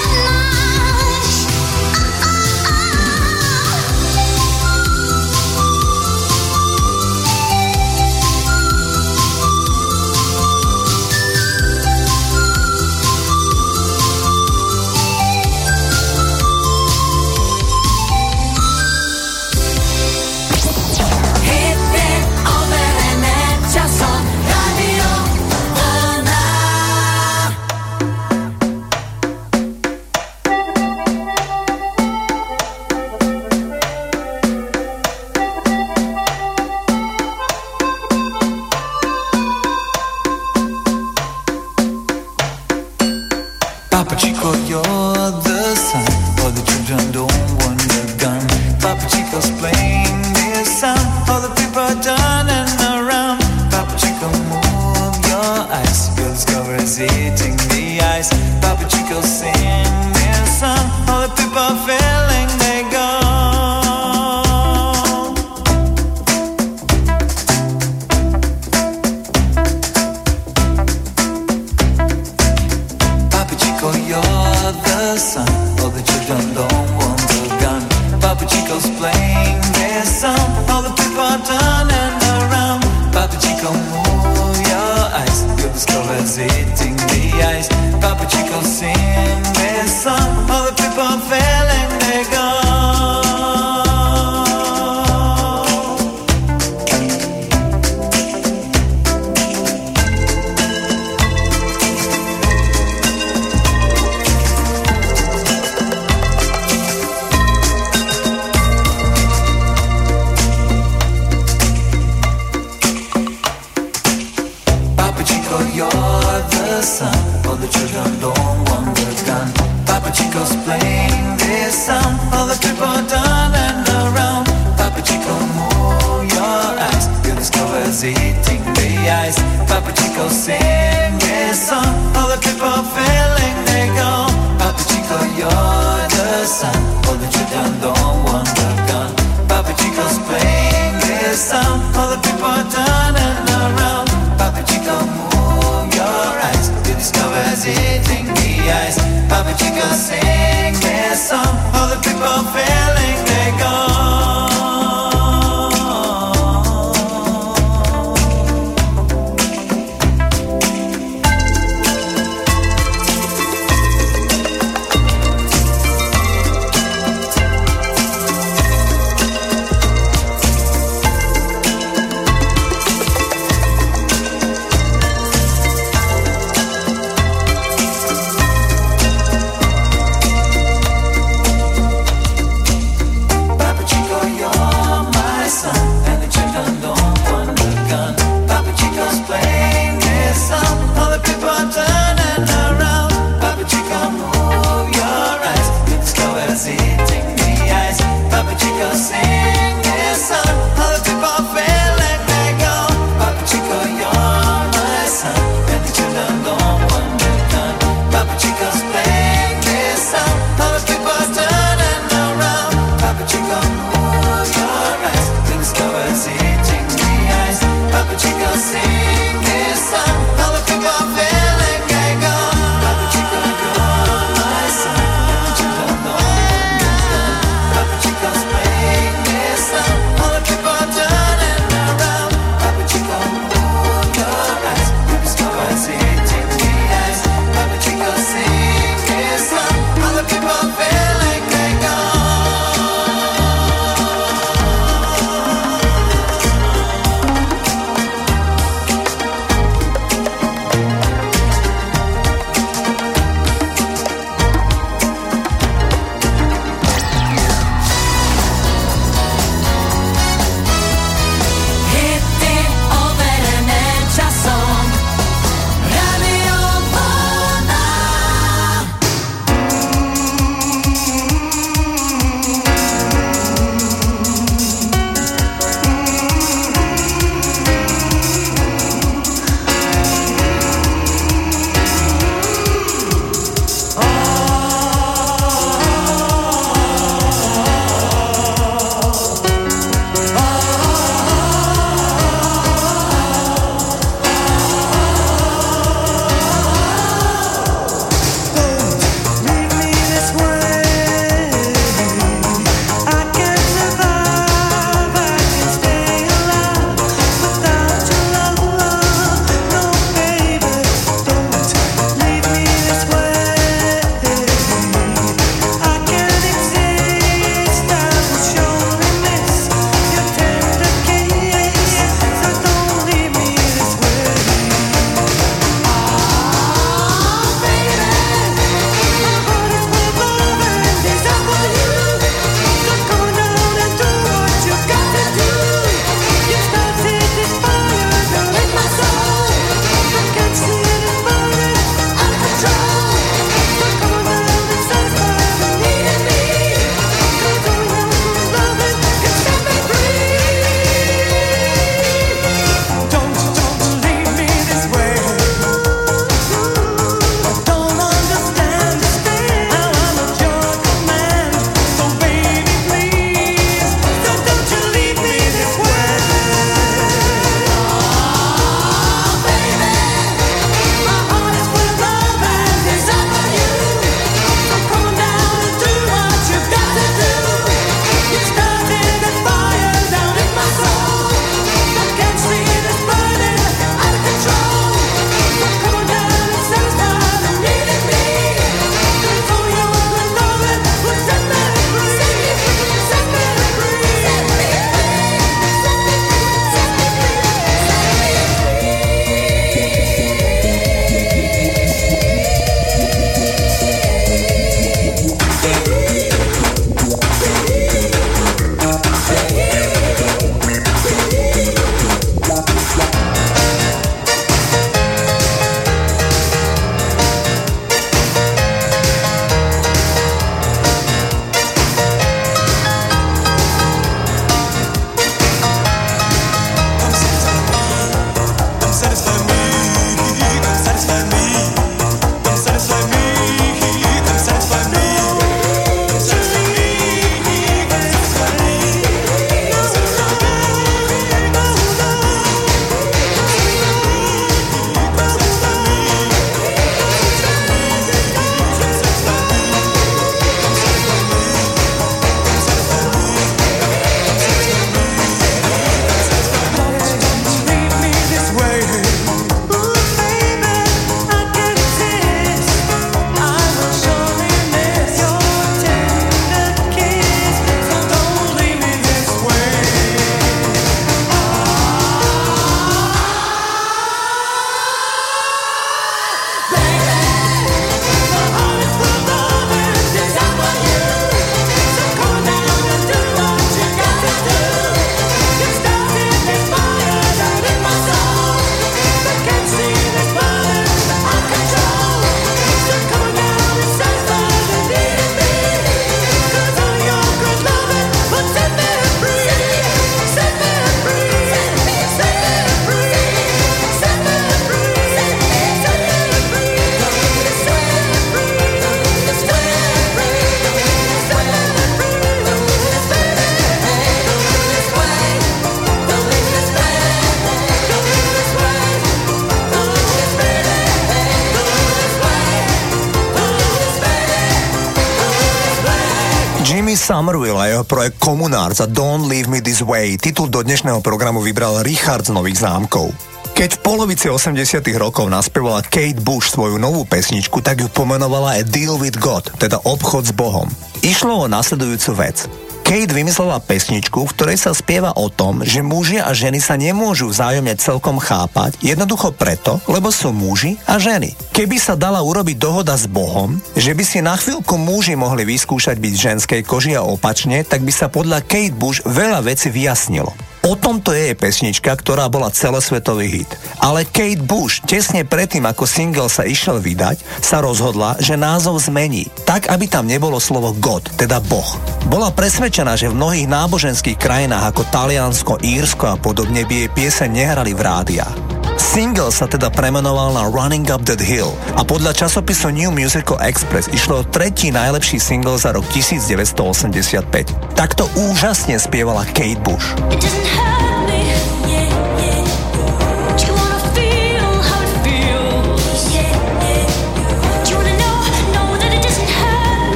Komunár 528.50 528.74
za 528.74 528.90
Don't 528.90 529.30
Leave 529.30 529.46
Me 529.46 529.62
This 529.62 529.86
Way 529.86 530.18
titul 530.18 530.50
do 530.50 530.66
dnešného 530.66 531.06
programu 531.06 531.38
vybral 531.38 531.86
Richard 531.86 532.26
z 532.26 532.34
Nových 532.34 532.66
zámkov. 532.66 533.14
Keď 533.54 533.78
v 533.78 533.84
polovici 533.86 534.26
80 534.26 534.82
rokov 534.98 535.30
naspievala 535.30 535.86
Kate 535.86 536.18
Bush 536.18 536.58
svoju 536.58 536.82
novú 536.82 537.06
pesničku, 537.06 537.62
tak 537.62 537.86
ju 537.86 537.86
pomenovala 537.94 538.58
A 538.58 538.66
Deal 538.66 538.98
with 538.98 539.22
God, 539.22 539.54
teda 539.62 539.78
obchod 539.86 540.26
s 540.26 540.34
Bohom. 540.34 540.66
Išlo 541.06 541.46
o 541.46 541.46
nasledujúcu 541.46 542.10
vec. 542.18 542.50
Kate 542.90 543.14
vymyslela 543.14 543.62
pesničku, 543.62 544.26
v 544.26 544.34
ktorej 544.34 544.58
sa 544.58 544.74
spieva 544.74 545.14
o 545.14 545.30
tom, 545.30 545.62
že 545.62 545.86
muži 545.86 546.18
a 546.18 546.34
ženy 546.34 546.58
sa 546.58 546.74
nemôžu 546.74 547.30
vzájomne 547.30 547.78
celkom 547.78 548.18
chápať, 548.18 548.82
jednoducho 548.82 549.30
preto, 549.30 549.78
lebo 549.86 550.10
sú 550.10 550.34
muži 550.34 550.74
a 550.90 550.98
ženy. 550.98 551.38
Keby 551.54 551.78
sa 551.78 551.94
dala 551.94 552.26
urobiť 552.26 552.58
dohoda 552.58 552.98
s 552.98 553.06
Bohom, 553.06 553.62
že 553.78 553.94
by 553.94 554.02
si 554.02 554.26
na 554.26 554.34
chvíľku 554.34 554.74
muži 554.82 555.14
mohli 555.14 555.46
vyskúšať 555.46 556.02
byť 556.02 556.14
ženskej 556.18 556.62
koži 556.66 556.98
a 556.98 557.06
opačne, 557.06 557.62
tak 557.62 557.86
by 557.86 557.94
sa 557.94 558.10
podľa 558.10 558.42
Kate 558.42 558.74
Bush 558.74 559.06
veľa 559.06 559.46
vecí 559.46 559.70
vyjasnilo. 559.70 560.34
O 560.66 560.74
tomto 560.74 561.14
je 561.14 561.30
jej 561.30 561.38
pesnička, 561.38 561.94
ktorá 561.94 562.26
bola 562.26 562.50
celosvetový 562.50 563.30
hit. 563.30 563.54
Ale 563.86 564.02
Kate 564.02 564.42
Bush, 564.42 564.82
tesne 564.82 565.30
predtým, 565.30 565.70
ako 565.70 565.86
single 565.86 566.26
sa 566.26 566.42
išiel 566.42 566.82
vydať, 566.82 567.22
sa 567.38 567.62
rozhodla, 567.62 568.18
že 568.18 568.34
názov 568.34 568.82
zmení, 568.82 569.30
tak 569.46 569.70
aby 569.70 569.86
tam 569.86 570.10
nebolo 570.10 570.42
slovo 570.42 570.74
God, 570.82 571.06
teda 571.22 571.38
Boh. 571.38 571.89
Bola 572.08 572.32
presvedčená, 572.32 572.96
že 572.96 573.12
v 573.12 573.20
mnohých 573.20 573.52
náboženských 573.52 574.16
krajinách 574.16 574.72
ako 574.72 574.88
Taliansko, 574.88 575.60
Írsko 575.60 576.06
a 576.08 576.16
podobne 576.16 576.64
by 576.64 576.86
jej 576.86 576.90
pieseň 576.96 577.30
nehrali 577.34 577.76
v 577.76 577.84
rádiách. 577.84 578.36
Single 578.80 579.28
sa 579.36 579.44
teda 579.44 579.68
premenoval 579.68 580.40
na 580.40 580.48
Running 580.48 580.88
Up 580.88 581.04
That 581.04 581.20
Hill 581.20 581.52
a 581.76 581.84
podľa 581.84 582.16
časopisu 582.16 582.72
New 582.72 582.96
Musical 582.96 583.36
Express 583.44 583.92
išlo 583.92 584.24
o 584.24 584.28
tretí 584.28 584.72
najlepší 584.72 585.20
single 585.20 585.60
za 585.60 585.76
rok 585.76 585.84
1985. 585.92 587.76
Takto 587.76 588.08
úžasne 588.16 588.80
spievala 588.80 589.28
Kate 589.36 589.60
Bush. 589.60 590.00
It 590.16 590.99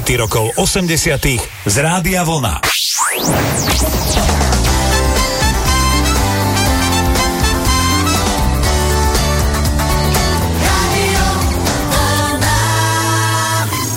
hity 0.00 0.16
rokov 0.16 0.56
80 0.56 1.68
z 1.68 1.76
Rádia 1.76 2.24
Vlna. 2.24 2.56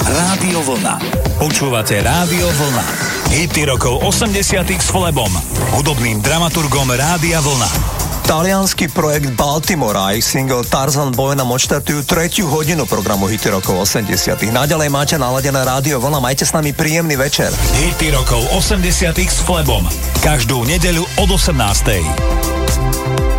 Rádio 0.04 0.60
Vlna. 0.68 0.96
Počúvate 1.40 2.04
Rádio 2.04 2.52
Vlna. 2.52 2.84
Hity 3.32 3.64
rokov 3.64 4.04
80 4.04 4.60
s 4.76 4.92
Flebom, 4.92 5.32
hudobným 5.72 6.20
dramaturgom 6.20 6.92
Rádia 6.92 7.40
Vlna. 7.40 8.03
Talianský 8.34 8.89
projekt 8.89 9.38
Baltimore 9.38 9.93
a 9.93 10.18
ich 10.18 10.26
single 10.26 10.65
Tarzan 10.65 11.14
Boy 11.14 11.38
nám 11.38 11.53
odštartujú 11.53 12.01
tretiu 12.01 12.49
hodinu 12.49 12.89
programu 12.89 13.30
Hity 13.30 13.53
rokov 13.53 13.85
80. 13.85 14.10
Naďalej 14.49 14.89
máte 14.89 15.22
naladené 15.22 15.61
rádio 15.61 16.01
Vlna, 16.01 16.18
majte 16.18 16.41
s 16.41 16.49
nami 16.49 16.73
príjemný 16.73 17.14
večer. 17.14 17.53
Hity 17.77 18.10
rokov 18.10 18.41
80. 18.57 19.14
s 19.22 19.38
Flebom. 19.45 19.85
Každú 20.26 20.65
nedeľu 20.65 21.05
od 21.22 21.30
18. 21.30 23.32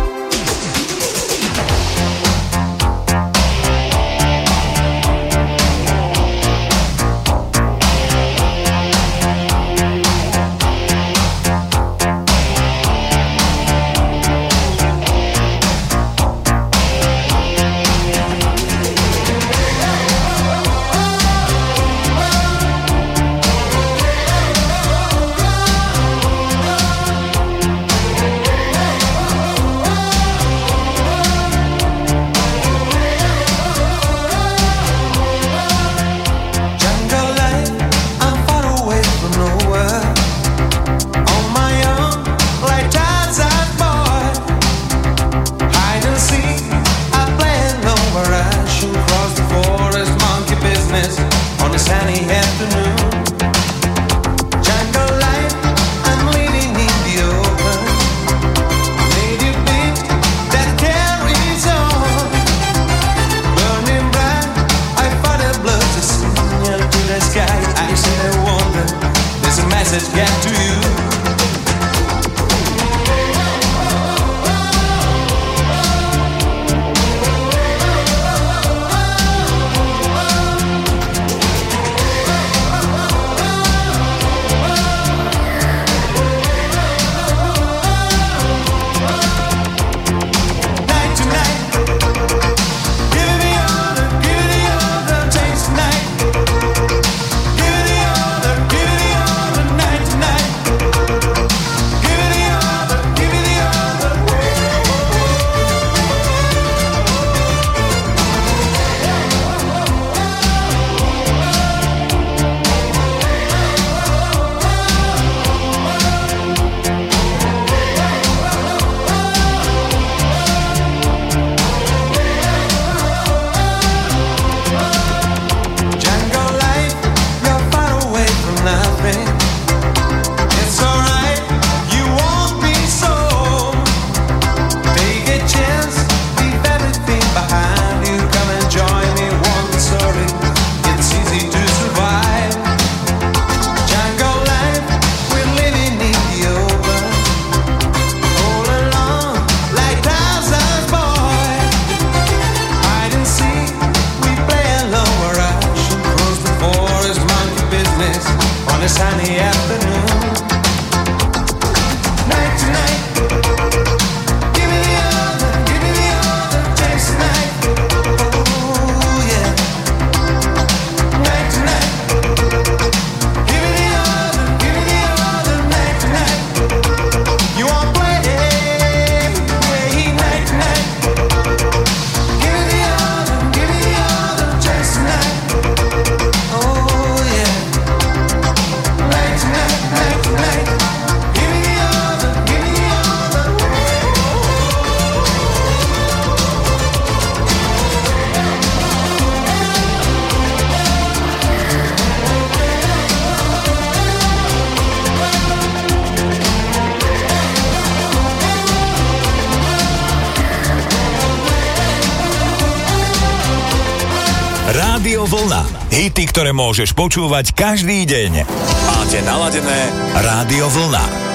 Hity, 216.05 216.29
ktoré 216.29 216.53
môžeš 216.53 216.93
počúvať 216.93 217.57
každý 217.57 218.05
deň. 218.05 218.45
Máte 218.85 219.25
naladené 219.25 219.89
Rádio 220.13 220.69
Vlna. 220.69 221.34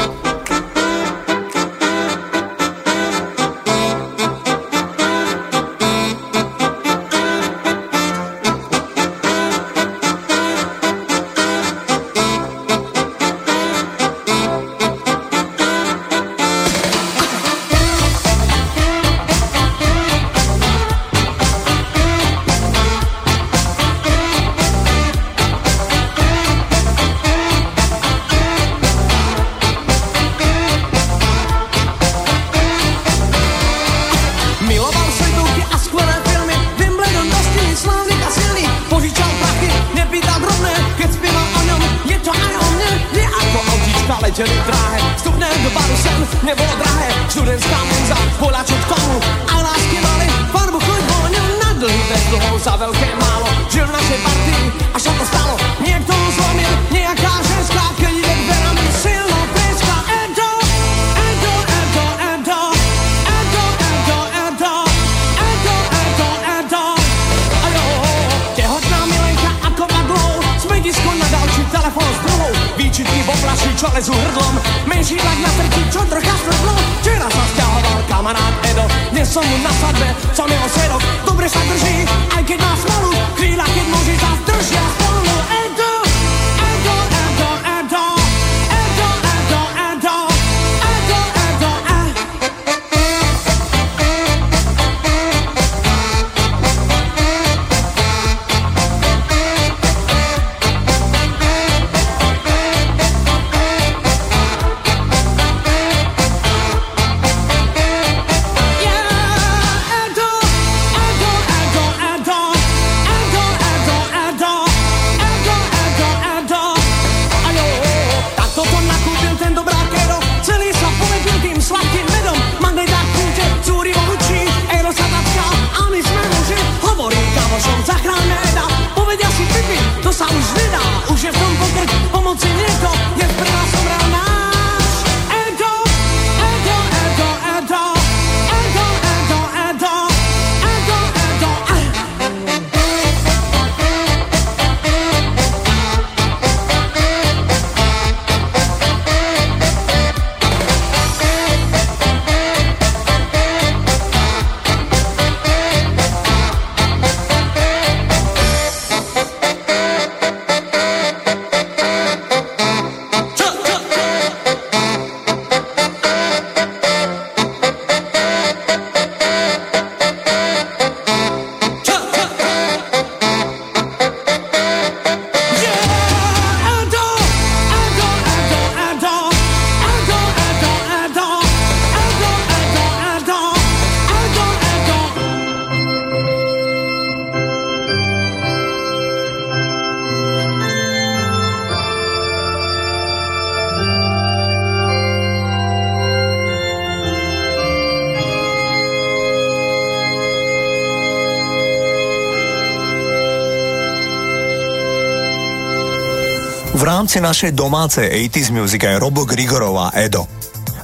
Rámci 207.01 207.17
našej 207.17 207.57
domácej 207.57 208.13
80s 208.29 208.53
music 208.53 208.85
aj 208.85 209.01
Robo 209.01 209.25
Grigorová 209.25 209.89
Edo. 209.97 210.29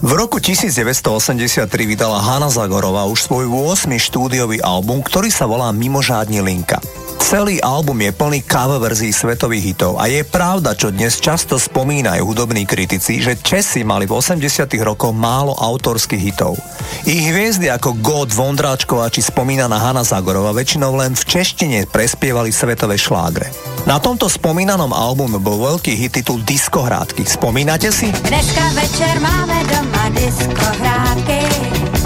V 0.01 0.17
roku 0.17 0.41
1983 0.41 1.69
vydala 1.85 2.17
Hanna 2.17 2.49
Zagorová 2.49 3.05
už 3.05 3.21
svoj 3.21 3.45
8. 3.45 3.85
štúdiový 4.01 4.57
album, 4.65 5.05
ktorý 5.05 5.29
sa 5.29 5.45
volá 5.45 5.69
Mimožádne 5.69 6.41
linka. 6.41 6.81
Celý 7.21 7.61
album 7.61 8.01
je 8.01 8.09
plný 8.17 8.41
cover 8.49 8.81
verzií 8.81 9.13
svetových 9.13 9.77
hitov 9.77 10.01
a 10.01 10.09
je 10.09 10.25
pravda, 10.25 10.73
čo 10.73 10.89
dnes 10.89 11.21
často 11.21 11.61
spomínajú 11.61 12.25
hudobní 12.25 12.65
kritici, 12.65 13.21
že 13.21 13.37
Česi 13.37 13.85
mali 13.85 14.09
v 14.09 14.17
80 14.17 14.41
rokoch 14.81 15.13
málo 15.13 15.53
autorských 15.53 16.33
hitov. 16.33 16.57
Ich 17.05 17.29
hviezdy 17.29 17.69
ako 17.69 17.93
God 18.01 18.33
Vondráčková 18.33 19.13
či 19.13 19.21
spomínaná 19.21 19.77
Hanna 19.77 20.01
Zagorova 20.01 20.49
väčšinou 20.49 20.97
len 20.97 21.13
v 21.13 21.29
češtine 21.29 21.85
prespievali 21.85 22.49
svetové 22.49 22.97
šlágre. 22.97 23.66
Na 23.87 24.03
tomto 24.03 24.27
spomínanom 24.27 24.91
albume 24.91 25.39
bol 25.39 25.63
veľký 25.63 25.95
hit 25.95 26.19
titul 26.19 26.43
Diskohrádky. 26.43 27.23
Spomínate 27.23 27.87
si? 27.87 28.11
Dneska 28.11 28.75
večer 28.75 29.15
máme 29.23 29.63
doma 29.63 30.11
diskohrádky. 30.11 31.39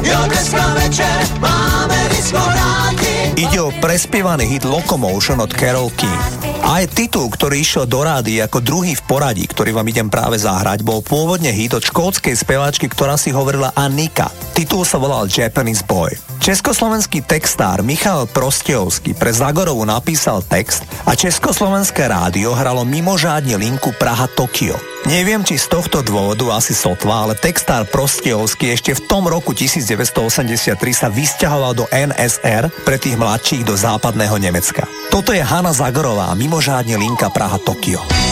Jo, 0.05 0.21
dneska 0.29 0.61
večer 0.77 1.17
máme 1.41 1.99
diskohrádky. 2.13 3.33
Ide 3.33 3.59
o 3.65 3.73
prespievaný 3.81 4.45
hit 4.53 4.69
Locomotion 4.69 5.41
od 5.41 5.49
Carol 5.57 5.89
King. 5.97 6.21
Aj 6.61 6.85
titul, 6.85 7.33
ktorý 7.33 7.65
išiel 7.65 7.89
do 7.89 8.05
rády 8.05 8.37
ako 8.45 8.61
druhý 8.61 8.93
v 8.93 9.01
poradí, 9.01 9.49
ktorý 9.49 9.73
vám 9.73 9.89
idem 9.89 10.05
práve 10.05 10.37
zahrať, 10.37 10.85
bol 10.85 11.01
pôvodne 11.01 11.49
hit 11.49 11.73
od 11.73 11.81
škótskej 11.81 12.37
speváčky, 12.37 12.93
ktorá 12.93 13.17
si 13.17 13.33
hovorila 13.33 13.73
Anika. 13.73 14.29
Titul 14.53 14.85
sa 14.85 15.01
volal 15.01 15.25
Japanese 15.25 15.81
Boy. 15.81 16.30
Československý 16.41 17.21
textár 17.21 17.85
Michal 17.85 18.25
Prostejovský 18.25 19.13
pre 19.13 19.29
Zagorovu 19.29 19.85
napísal 19.85 20.41
text 20.41 20.81
a 21.05 21.13
Československé 21.13 22.09
rádio 22.09 22.57
hralo 22.57 22.81
mimožádne 22.81 23.61
linku 23.61 23.93
Praha-Tokio. 23.93 24.73
Neviem, 25.05 25.45
či 25.45 25.61
z 25.61 25.69
tohto 25.69 26.01
dôvodu 26.01 26.49
asi 26.57 26.73
sotva, 26.73 27.29
ale 27.29 27.37
textár 27.37 27.85
Prostejovský 27.85 28.73
ešte 28.73 28.97
v 28.97 29.05
tom 29.05 29.29
roku 29.29 29.53
1983 29.53 30.81
sa 30.97 31.13
vysťahoval 31.13 31.77
do 31.77 31.85
NSR 31.93 32.73
pre 32.89 32.97
tých 32.97 33.21
mladších 33.21 33.61
do 33.61 33.77
západného 33.77 34.41
Nemecka. 34.41 34.89
Toto 35.13 35.37
je 35.37 35.45
Hanna 35.45 35.77
Zagorová, 35.77 36.33
mimožádne 36.33 36.97
linka 36.97 37.29
Praha-Tokio. 37.29 38.30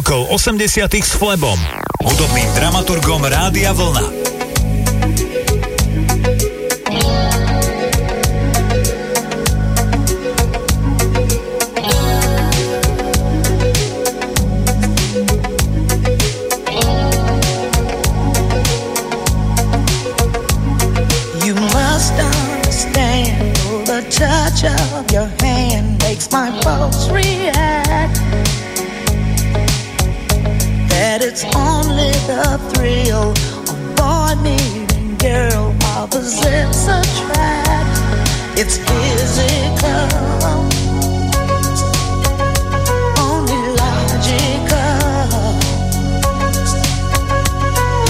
rokov 0.00 0.32
80 0.32 0.96
s 1.04 1.12
Flebom, 1.12 1.60
hudobným 2.00 2.48
dramaturgom 2.56 3.20
Rádia 3.20 3.76
Vlna. 3.76 4.08
touch 24.10 24.64
of 24.64 25.12
your 25.12 25.28
hand 25.40 26.00
makes 26.00 26.30
my 26.32 26.50
pulse 26.60 27.08
real. 27.12 27.29
It's 31.42 31.56
only 31.56 32.10
the 32.28 32.60
thrill 32.74 33.30
of 33.32 33.96
boy 33.96 34.34
meeting 34.42 35.16
girl 35.16 35.74
opposites 35.96 36.84
attract. 36.84 38.58
It's 38.58 38.76
physical. 38.76 40.04
Only 43.16 43.60
logical. 43.80 45.00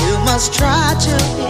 You 0.02 0.18
must 0.24 0.52
try 0.52 0.96
to 0.98 1.49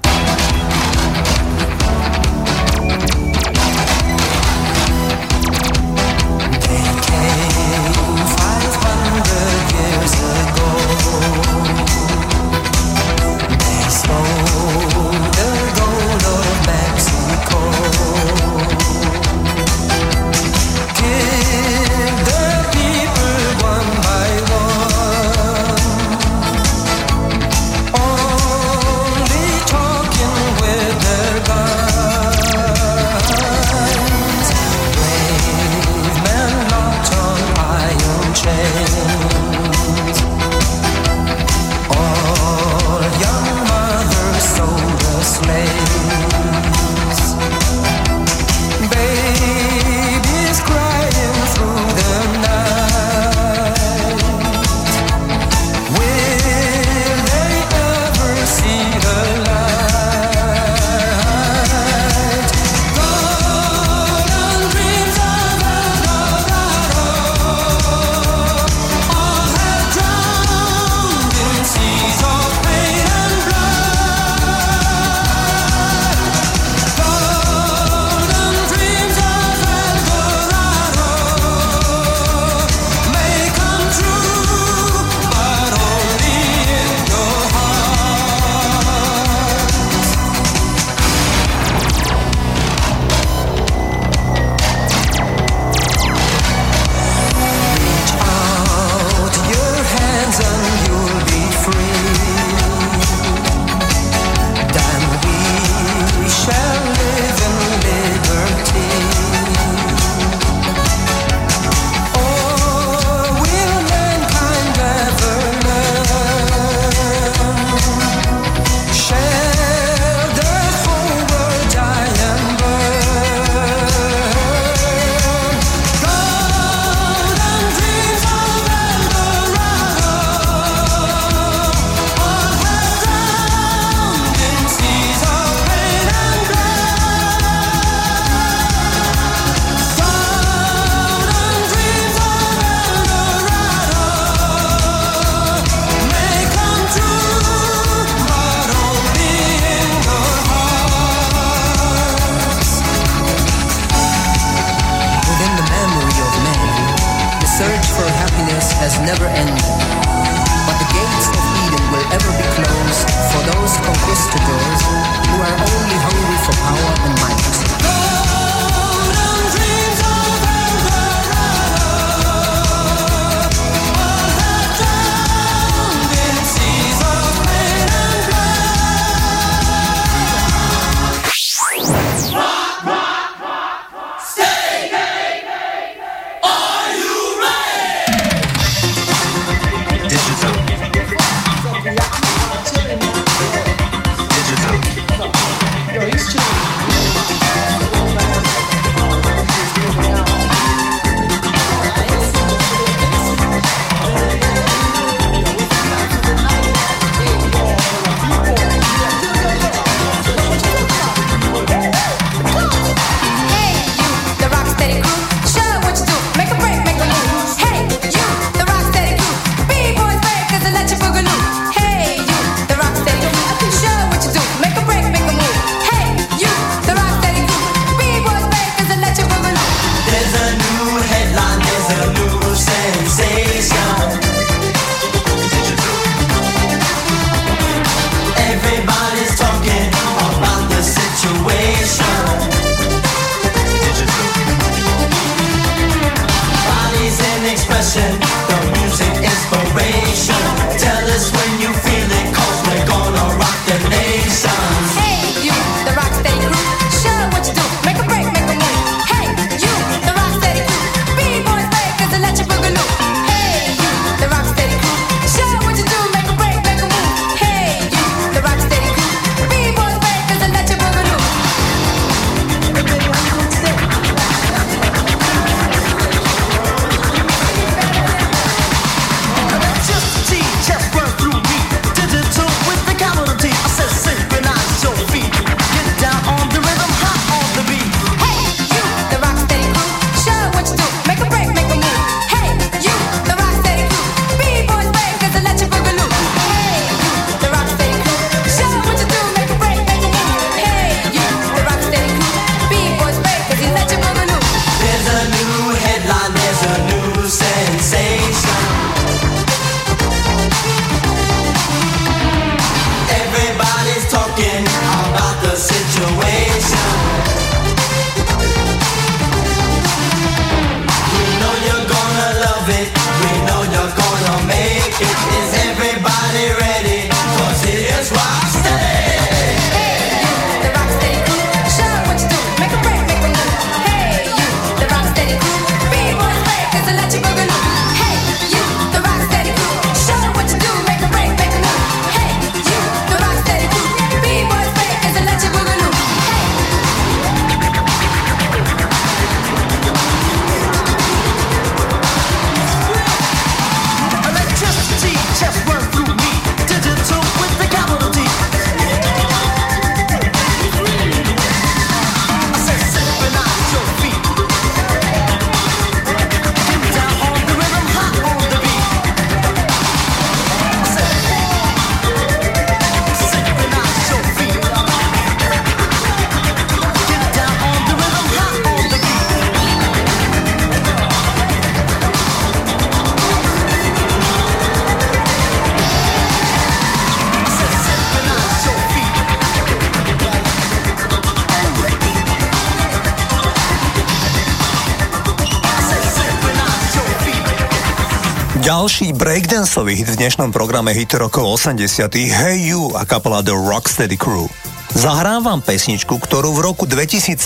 Ďalší 398.81 399.13
breakdanceový 399.13 399.93
hit 399.93 400.09
v 400.09 400.25
dnešnom 400.25 400.49
programe 400.49 400.89
hit 400.97 401.13
rokov 401.13 401.69
80 401.69 401.85
Hey 402.17 402.73
You 402.73 402.89
a 402.97 403.05
kapela 403.05 403.45
The 403.45 403.53
Rocksteady 403.53 404.17
Crew. 404.17 404.49
Zahrám 404.97 405.45
vám 405.45 405.61
pesničku, 405.61 406.17
ktorú 406.17 406.57
v 406.57 406.65
roku 406.65 406.89
2015 406.89 407.45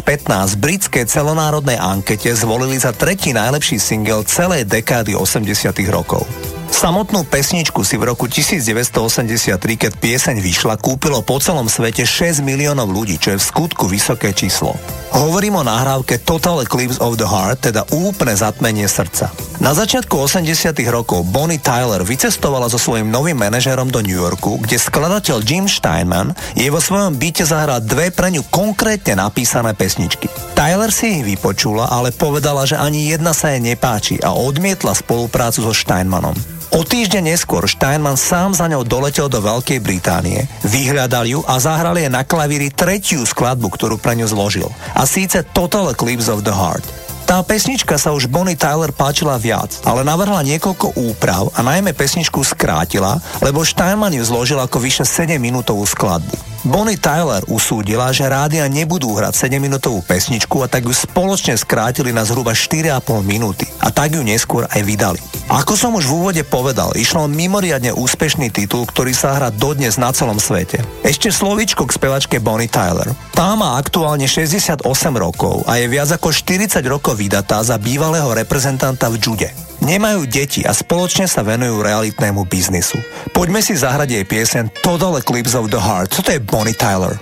v 0.56 0.60
britskej 0.64 1.04
celonárodnej 1.12 1.76
ankete 1.76 2.32
zvolili 2.32 2.80
za 2.80 2.96
tretí 2.96 3.36
najlepší 3.36 3.84
single 3.84 4.24
celej 4.24 4.64
dekády 4.64 5.12
80 5.12 5.76
rokov. 5.92 6.24
Samotnú 6.72 7.28
pesničku 7.28 7.84
si 7.84 8.00
v 8.00 8.16
roku 8.16 8.32
1983, 8.32 9.60
keď 9.76 9.92
pieseň 9.96 10.40
vyšla, 10.40 10.80
kúpilo 10.80 11.20
po 11.20 11.40
celom 11.44 11.68
svete 11.68 12.08
6 12.08 12.44
miliónov 12.44 12.88
ľudí, 12.92 13.20
čo 13.20 13.36
je 13.36 13.40
v 13.40 13.48
skutku 13.48 13.92
vysoké 13.92 14.32
číslo. 14.32 14.72
Hovorím 15.12 15.60
o 15.60 15.68
nahrávke 15.68 16.20
Total 16.20 16.64
Eclipse 16.64 17.00
of 17.00 17.20
the 17.20 17.28
Heart, 17.28 17.72
teda 17.72 17.88
úplné 17.96 18.36
zatmenie 18.36 18.88
srdca. 18.88 19.32
Na 19.66 19.74
začiatku 19.74 20.14
80 20.30 20.78
rokov 20.94 21.26
Bonnie 21.26 21.58
Tyler 21.58 22.06
vycestovala 22.06 22.70
so 22.70 22.78
svojím 22.78 23.10
novým 23.10 23.34
manažérom 23.34 23.90
do 23.90 23.98
New 23.98 24.14
Yorku, 24.14 24.62
kde 24.62 24.78
skladateľ 24.78 25.42
Jim 25.42 25.66
Steinman 25.66 26.38
jej 26.54 26.70
vo 26.70 26.78
svojom 26.78 27.18
byte 27.18 27.50
zahral 27.50 27.82
dve 27.82 28.14
pre 28.14 28.30
ňu 28.30 28.46
konkrétne 28.54 29.18
napísané 29.18 29.74
pesničky. 29.74 30.30
Tyler 30.54 30.94
si 30.94 31.18
ich 31.18 31.26
vypočula, 31.26 31.90
ale 31.90 32.14
povedala, 32.14 32.70
že 32.70 32.78
ani 32.78 33.10
jedna 33.10 33.34
sa 33.34 33.58
jej 33.58 33.62
nepáči 33.66 34.22
a 34.22 34.38
odmietla 34.38 34.94
spoluprácu 34.94 35.66
so 35.66 35.74
Steinmanom. 35.74 36.38
O 36.70 36.86
týždeň 36.86 37.34
neskôr 37.34 37.66
Steinman 37.66 38.22
sám 38.22 38.54
za 38.54 38.70
ňou 38.70 38.86
doletel 38.86 39.34
do 39.34 39.42
Veľkej 39.42 39.82
Británie, 39.82 40.46
vyhľadal 40.62 41.26
ju 41.26 41.42
a 41.42 41.58
zahral 41.58 41.98
jej 41.98 42.14
na 42.14 42.22
klavíri 42.22 42.70
tretiu 42.70 43.26
skladbu, 43.26 43.74
ktorú 43.74 43.98
pre 43.98 44.14
ňu 44.14 44.30
zložil. 44.30 44.70
A 44.94 45.10
síce 45.10 45.42
Total 45.58 45.90
Eclipse 45.90 46.30
of 46.30 46.46
the 46.46 46.54
Heart. 46.54 47.05
Tá 47.26 47.42
pesnička 47.42 47.98
sa 47.98 48.14
už 48.14 48.30
Bonnie 48.30 48.54
Tyler 48.54 48.94
páčila 48.94 49.42
viac, 49.42 49.82
ale 49.82 50.06
navrhla 50.06 50.46
niekoľko 50.46 50.94
úprav 50.94 51.50
a 51.58 51.66
najmä 51.66 51.90
pesničku 51.98 52.46
skrátila, 52.46 53.18
lebo 53.42 53.66
Steinman 53.66 54.14
ju 54.14 54.22
zložil 54.22 54.62
ako 54.62 54.78
vyše 54.78 55.02
7-minútovú 55.02 55.90
skladbu. 55.90 56.45
Bonnie 56.66 56.98
Tyler 56.98 57.46
usúdila, 57.46 58.10
že 58.10 58.26
rádia 58.26 58.66
nebudú 58.66 59.14
hrať 59.14 59.38
7-minútovú 59.38 60.02
pesničku 60.02 60.66
a 60.66 60.68
tak 60.68 60.90
ju 60.90 60.98
spoločne 60.98 61.54
skrátili 61.54 62.10
na 62.10 62.26
zhruba 62.26 62.58
4,5 62.58 63.22
minúty 63.22 63.70
a 63.78 63.94
tak 63.94 64.18
ju 64.18 64.26
neskôr 64.26 64.66
aj 64.74 64.82
vydali. 64.82 65.22
Ako 65.46 65.78
som 65.78 65.94
už 65.94 66.10
v 66.10 66.16
úvode 66.18 66.42
povedal, 66.42 66.90
išlo 66.98 67.30
o 67.30 67.30
mimoriadne 67.30 67.94
úspešný 67.94 68.50
titul, 68.50 68.90
ktorý 68.90 69.14
sa 69.14 69.38
hrá 69.38 69.54
dodnes 69.54 70.02
na 70.02 70.10
celom 70.10 70.42
svete. 70.42 70.82
Ešte 71.06 71.30
slovíčko 71.30 71.86
k 71.86 72.02
spevačke 72.02 72.42
Bonnie 72.42 72.66
Tyler. 72.66 73.14
Tá 73.38 73.54
má 73.54 73.78
aktuálne 73.78 74.26
68 74.26 74.82
rokov 75.14 75.62
a 75.70 75.78
je 75.78 75.86
viac 75.86 76.10
ako 76.18 76.34
40 76.34 76.82
rokov 76.90 77.14
vydatá 77.22 77.62
za 77.62 77.78
bývalého 77.78 78.34
reprezentanta 78.34 79.06
v 79.14 79.22
jude. 79.22 79.65
Nemajú 79.84 80.30
deti 80.30 80.64
a 80.64 80.72
spoločne 80.72 81.28
sa 81.28 81.44
venujú 81.44 81.84
realitnému 81.84 82.48
biznisu. 82.48 83.02
Poďme 83.36 83.60
si 83.60 83.76
zahrať 83.76 84.16
jej 84.16 84.26
piesen 84.26 84.72
Total 84.80 85.20
Eclipse 85.20 85.58
of 85.58 85.68
the 85.68 85.82
Heart. 85.82 86.16
Co 86.16 86.22
to 86.24 86.32
je 86.32 86.40
Bonnie 86.40 86.78
Tyler? 86.78 87.20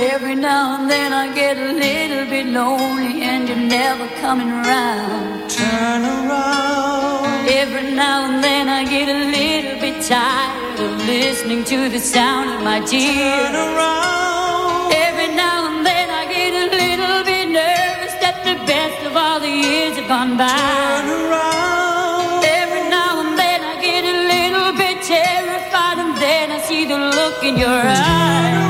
Every 0.00 0.34
now 0.34 0.80
and 0.80 0.88
then 0.88 1.12
I 1.12 1.28
get 1.34 1.58
a 1.58 1.72
little 1.76 2.24
bit 2.30 2.46
lonely 2.46 3.20
and 3.20 3.48
you're 3.48 3.68
never 3.68 4.08
coming 4.22 4.48
around. 4.48 5.50
Turn 5.50 6.02
around. 6.06 7.48
Every 7.50 7.92
now 7.92 8.30
and 8.30 8.42
then 8.42 8.68
I 8.68 8.84
get 8.88 9.08
a 9.10 9.20
little 9.28 9.76
bit 9.80 10.00
tired 10.06 10.80
of 10.80 11.04
listening 11.04 11.64
to 11.64 11.90
the 11.90 12.00
sound 12.00 12.48
of 12.48 12.64
my 12.64 12.80
tears. 12.80 13.50
Turn 13.50 13.56
around. 13.56 14.29
Gone 20.20 20.36
by. 20.36 20.46
Turn 20.46 21.08
around. 21.08 22.44
Every 22.44 22.84
now 22.90 23.20
and 23.22 23.38
then 23.38 23.60
I 23.72 23.74
get 23.80 24.04
a 24.04 24.16
little 24.34 24.72
bit 24.82 25.02
terrified 25.02 25.98
and 25.98 26.16
then 26.16 26.52
I 26.52 26.58
see 26.60 26.84
the 26.84 26.98
look 26.98 27.42
in 27.42 27.56
your 27.56 27.82
eyes. 27.84 28.69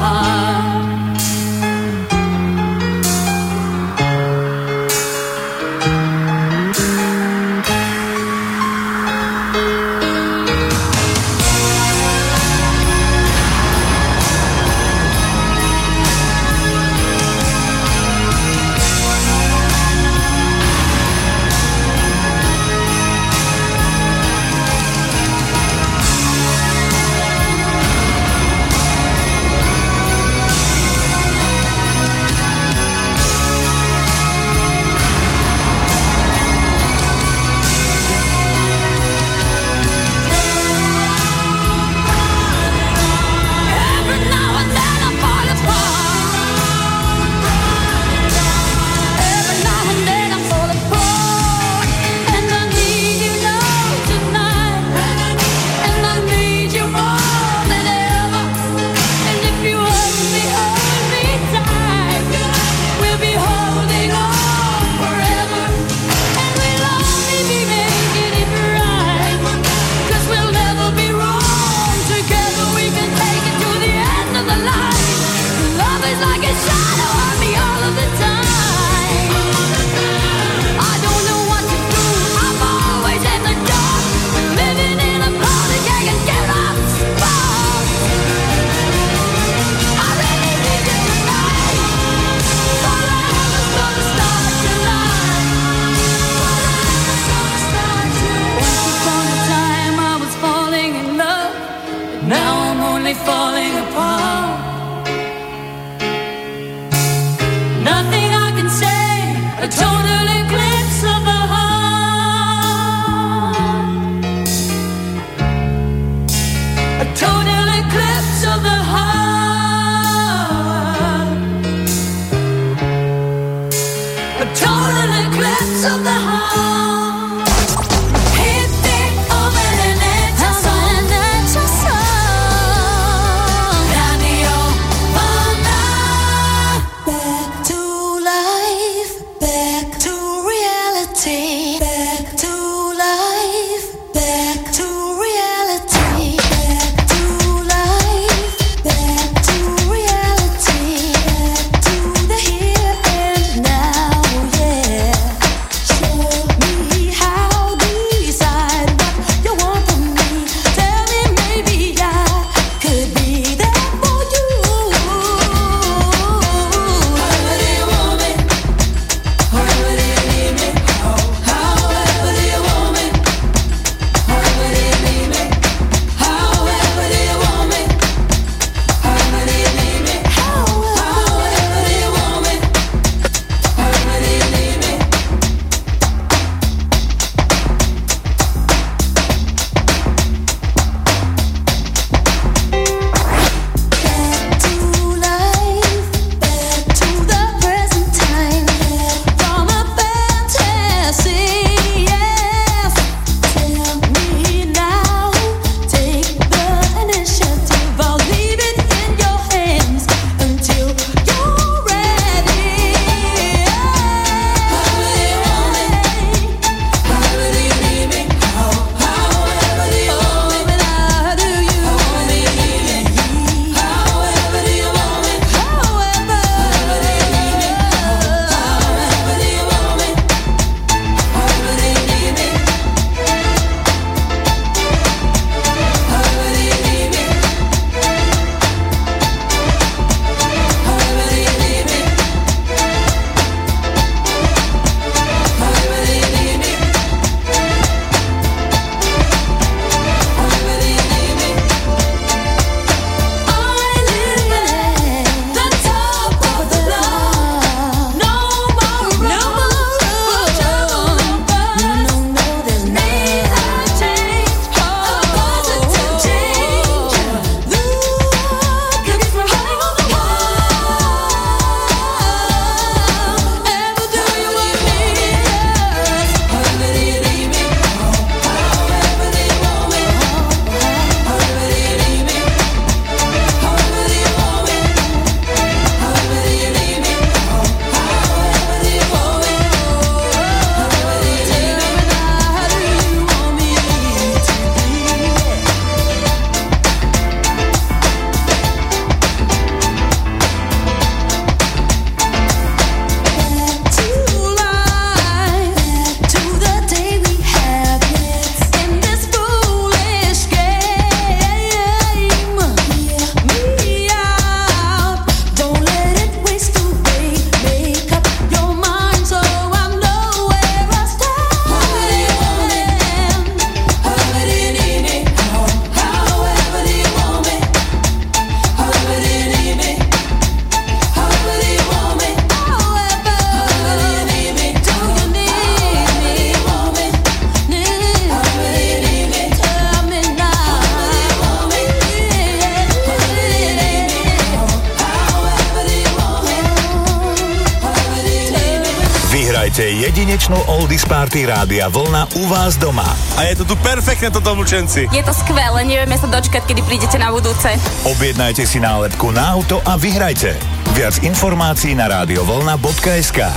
Party 351.31 351.47
Rádia 351.47 351.87
Vlna 351.87 352.27
u 352.35 352.47
vás 352.51 352.75
doma. 352.75 353.07
A 353.39 353.47
je 353.47 353.55
to 353.55 353.63
tu 353.63 353.79
perfektné 353.79 354.35
toto 354.35 354.51
vlčenci. 354.51 355.07
Je 355.15 355.23
to 355.23 355.31
skvelé, 355.31 355.87
nevieme 355.87 356.19
sa 356.19 356.27
dočkať, 356.27 356.67
kedy 356.67 356.83
prídete 356.83 357.15
na 357.15 357.31
budúce. 357.31 357.71
Objednajte 358.03 358.67
si 358.67 358.83
nálepku 358.83 359.31
na 359.31 359.55
auto 359.55 359.79
a 359.87 359.95
vyhrajte. 359.95 360.59
Viac 360.91 361.23
informácií 361.23 361.95
na 361.95 362.11
radiovolna.sk 362.11 363.47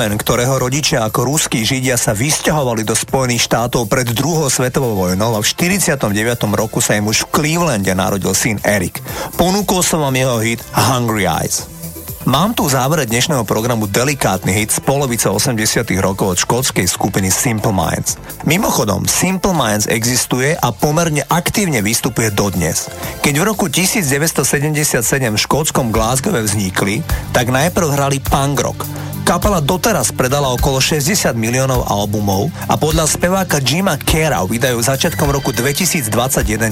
Eric 0.00 0.16
Carmen, 0.16 0.24
ktorého 0.24 0.56
rodičia 0.56 1.04
ako 1.04 1.28
ruskí 1.28 1.60
židia 1.60 2.00
sa 2.00 2.16
vysťahovali 2.16 2.88
do 2.88 2.96
Spojených 2.96 3.44
štátov 3.44 3.84
pred 3.84 4.08
druhou 4.16 4.48
svetovou 4.48 4.96
vojnou 4.96 5.36
a 5.36 5.44
v 5.44 5.52
49. 5.52 6.08
roku 6.56 6.80
sa 6.80 6.96
im 6.96 7.04
už 7.04 7.28
v 7.28 7.36
Clevelande 7.36 7.92
narodil 7.92 8.32
syn 8.32 8.56
Eric. 8.64 8.96
Ponúkol 9.36 9.84
som 9.84 10.00
vám 10.00 10.16
jeho 10.16 10.40
hit 10.40 10.64
Hungry 10.72 11.28
Eyes. 11.28 11.68
Mám 12.24 12.56
tu 12.56 12.64
závere 12.72 13.04
dnešného 13.04 13.44
programu 13.44 13.84
delikátny 13.84 14.56
hit 14.56 14.72
z 14.72 14.80
polovice 14.80 15.28
80 15.28 15.84
rokov 16.00 16.32
od 16.32 16.38
škótskej 16.48 16.88
skupiny 16.88 17.28
Simple 17.28 17.76
Minds. 17.76 18.16
Mimochodom, 18.48 19.04
Simple 19.04 19.52
Minds 19.52 19.84
existuje 19.84 20.56
a 20.56 20.72
pomerne 20.72 21.28
aktívne 21.28 21.84
vystupuje 21.84 22.32
dodnes. 22.32 22.88
Keď 23.20 23.34
v 23.36 23.44
roku 23.44 23.68
1977 23.68 24.96
v 25.28 25.36
škótskom 25.36 25.92
Glasgowe 25.92 26.40
vznikli, 26.40 27.04
tak 27.36 27.52
najprv 27.52 27.92
hrali 27.92 28.16
punk 28.24 28.64
rock. 28.64 28.88
Kapela 29.22 29.62
doteraz 29.62 30.10
predala 30.10 30.50
okolo 30.50 30.82
60 30.82 31.36
miliónov 31.36 31.86
albumov 31.86 32.50
a 32.66 32.74
podľa 32.74 33.06
speváka 33.06 33.62
Jima 33.62 33.94
Kera 34.00 34.42
vydajú 34.42 34.80
začiatkom 34.80 35.30
roku 35.30 35.54
2021 35.54 36.10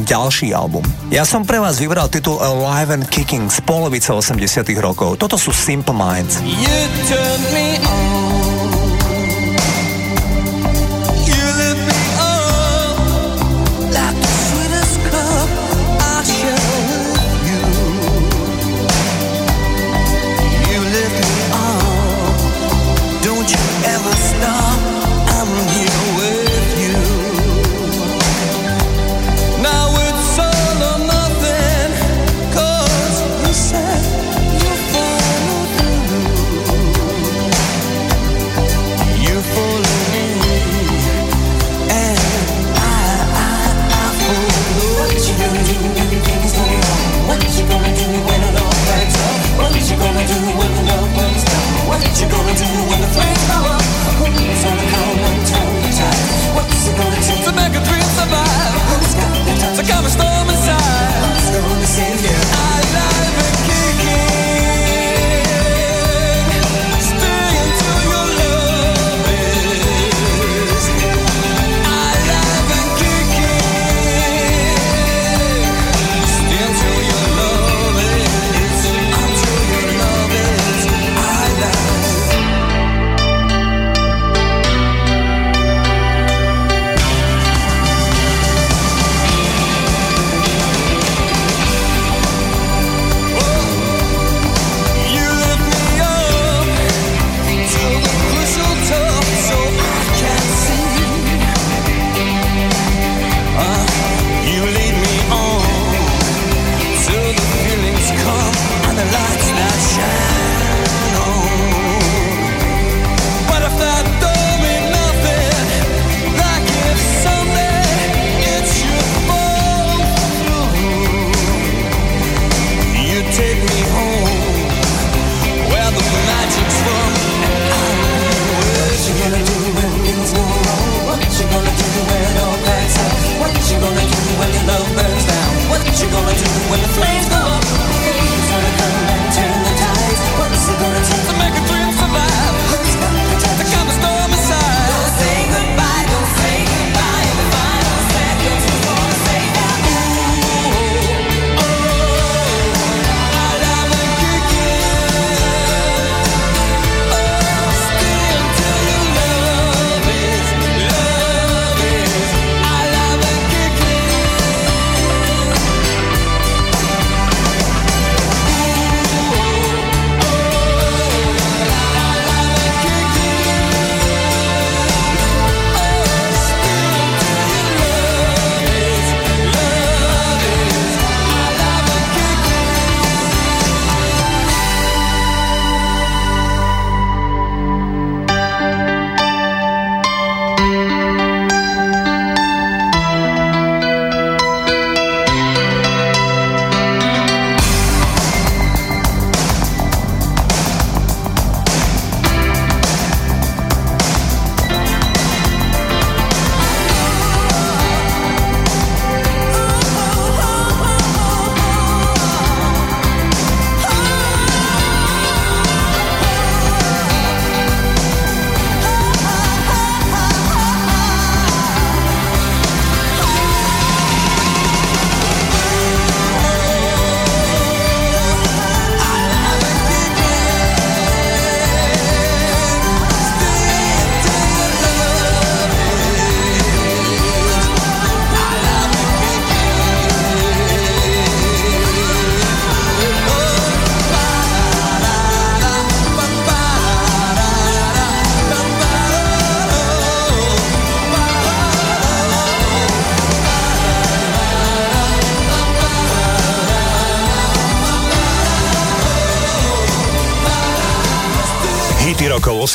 ďalší 0.02 0.50
album. 0.56 0.82
Ja 1.12 1.22
som 1.22 1.46
pre 1.46 1.62
vás 1.62 1.78
vybral 1.78 2.10
titul 2.10 2.40
Alive 2.40 2.98
and 2.98 3.06
Kicking 3.06 3.46
z 3.52 3.62
polovice 3.62 4.10
80 4.10 4.64
rokov. 4.80 5.20
Toto 5.20 5.36
sú 5.36 5.54
Simple 5.54 5.94
Minds. 5.94 6.40
You 6.42 6.76
turned 7.06 7.46
me 7.54 7.78
on. 7.84 8.07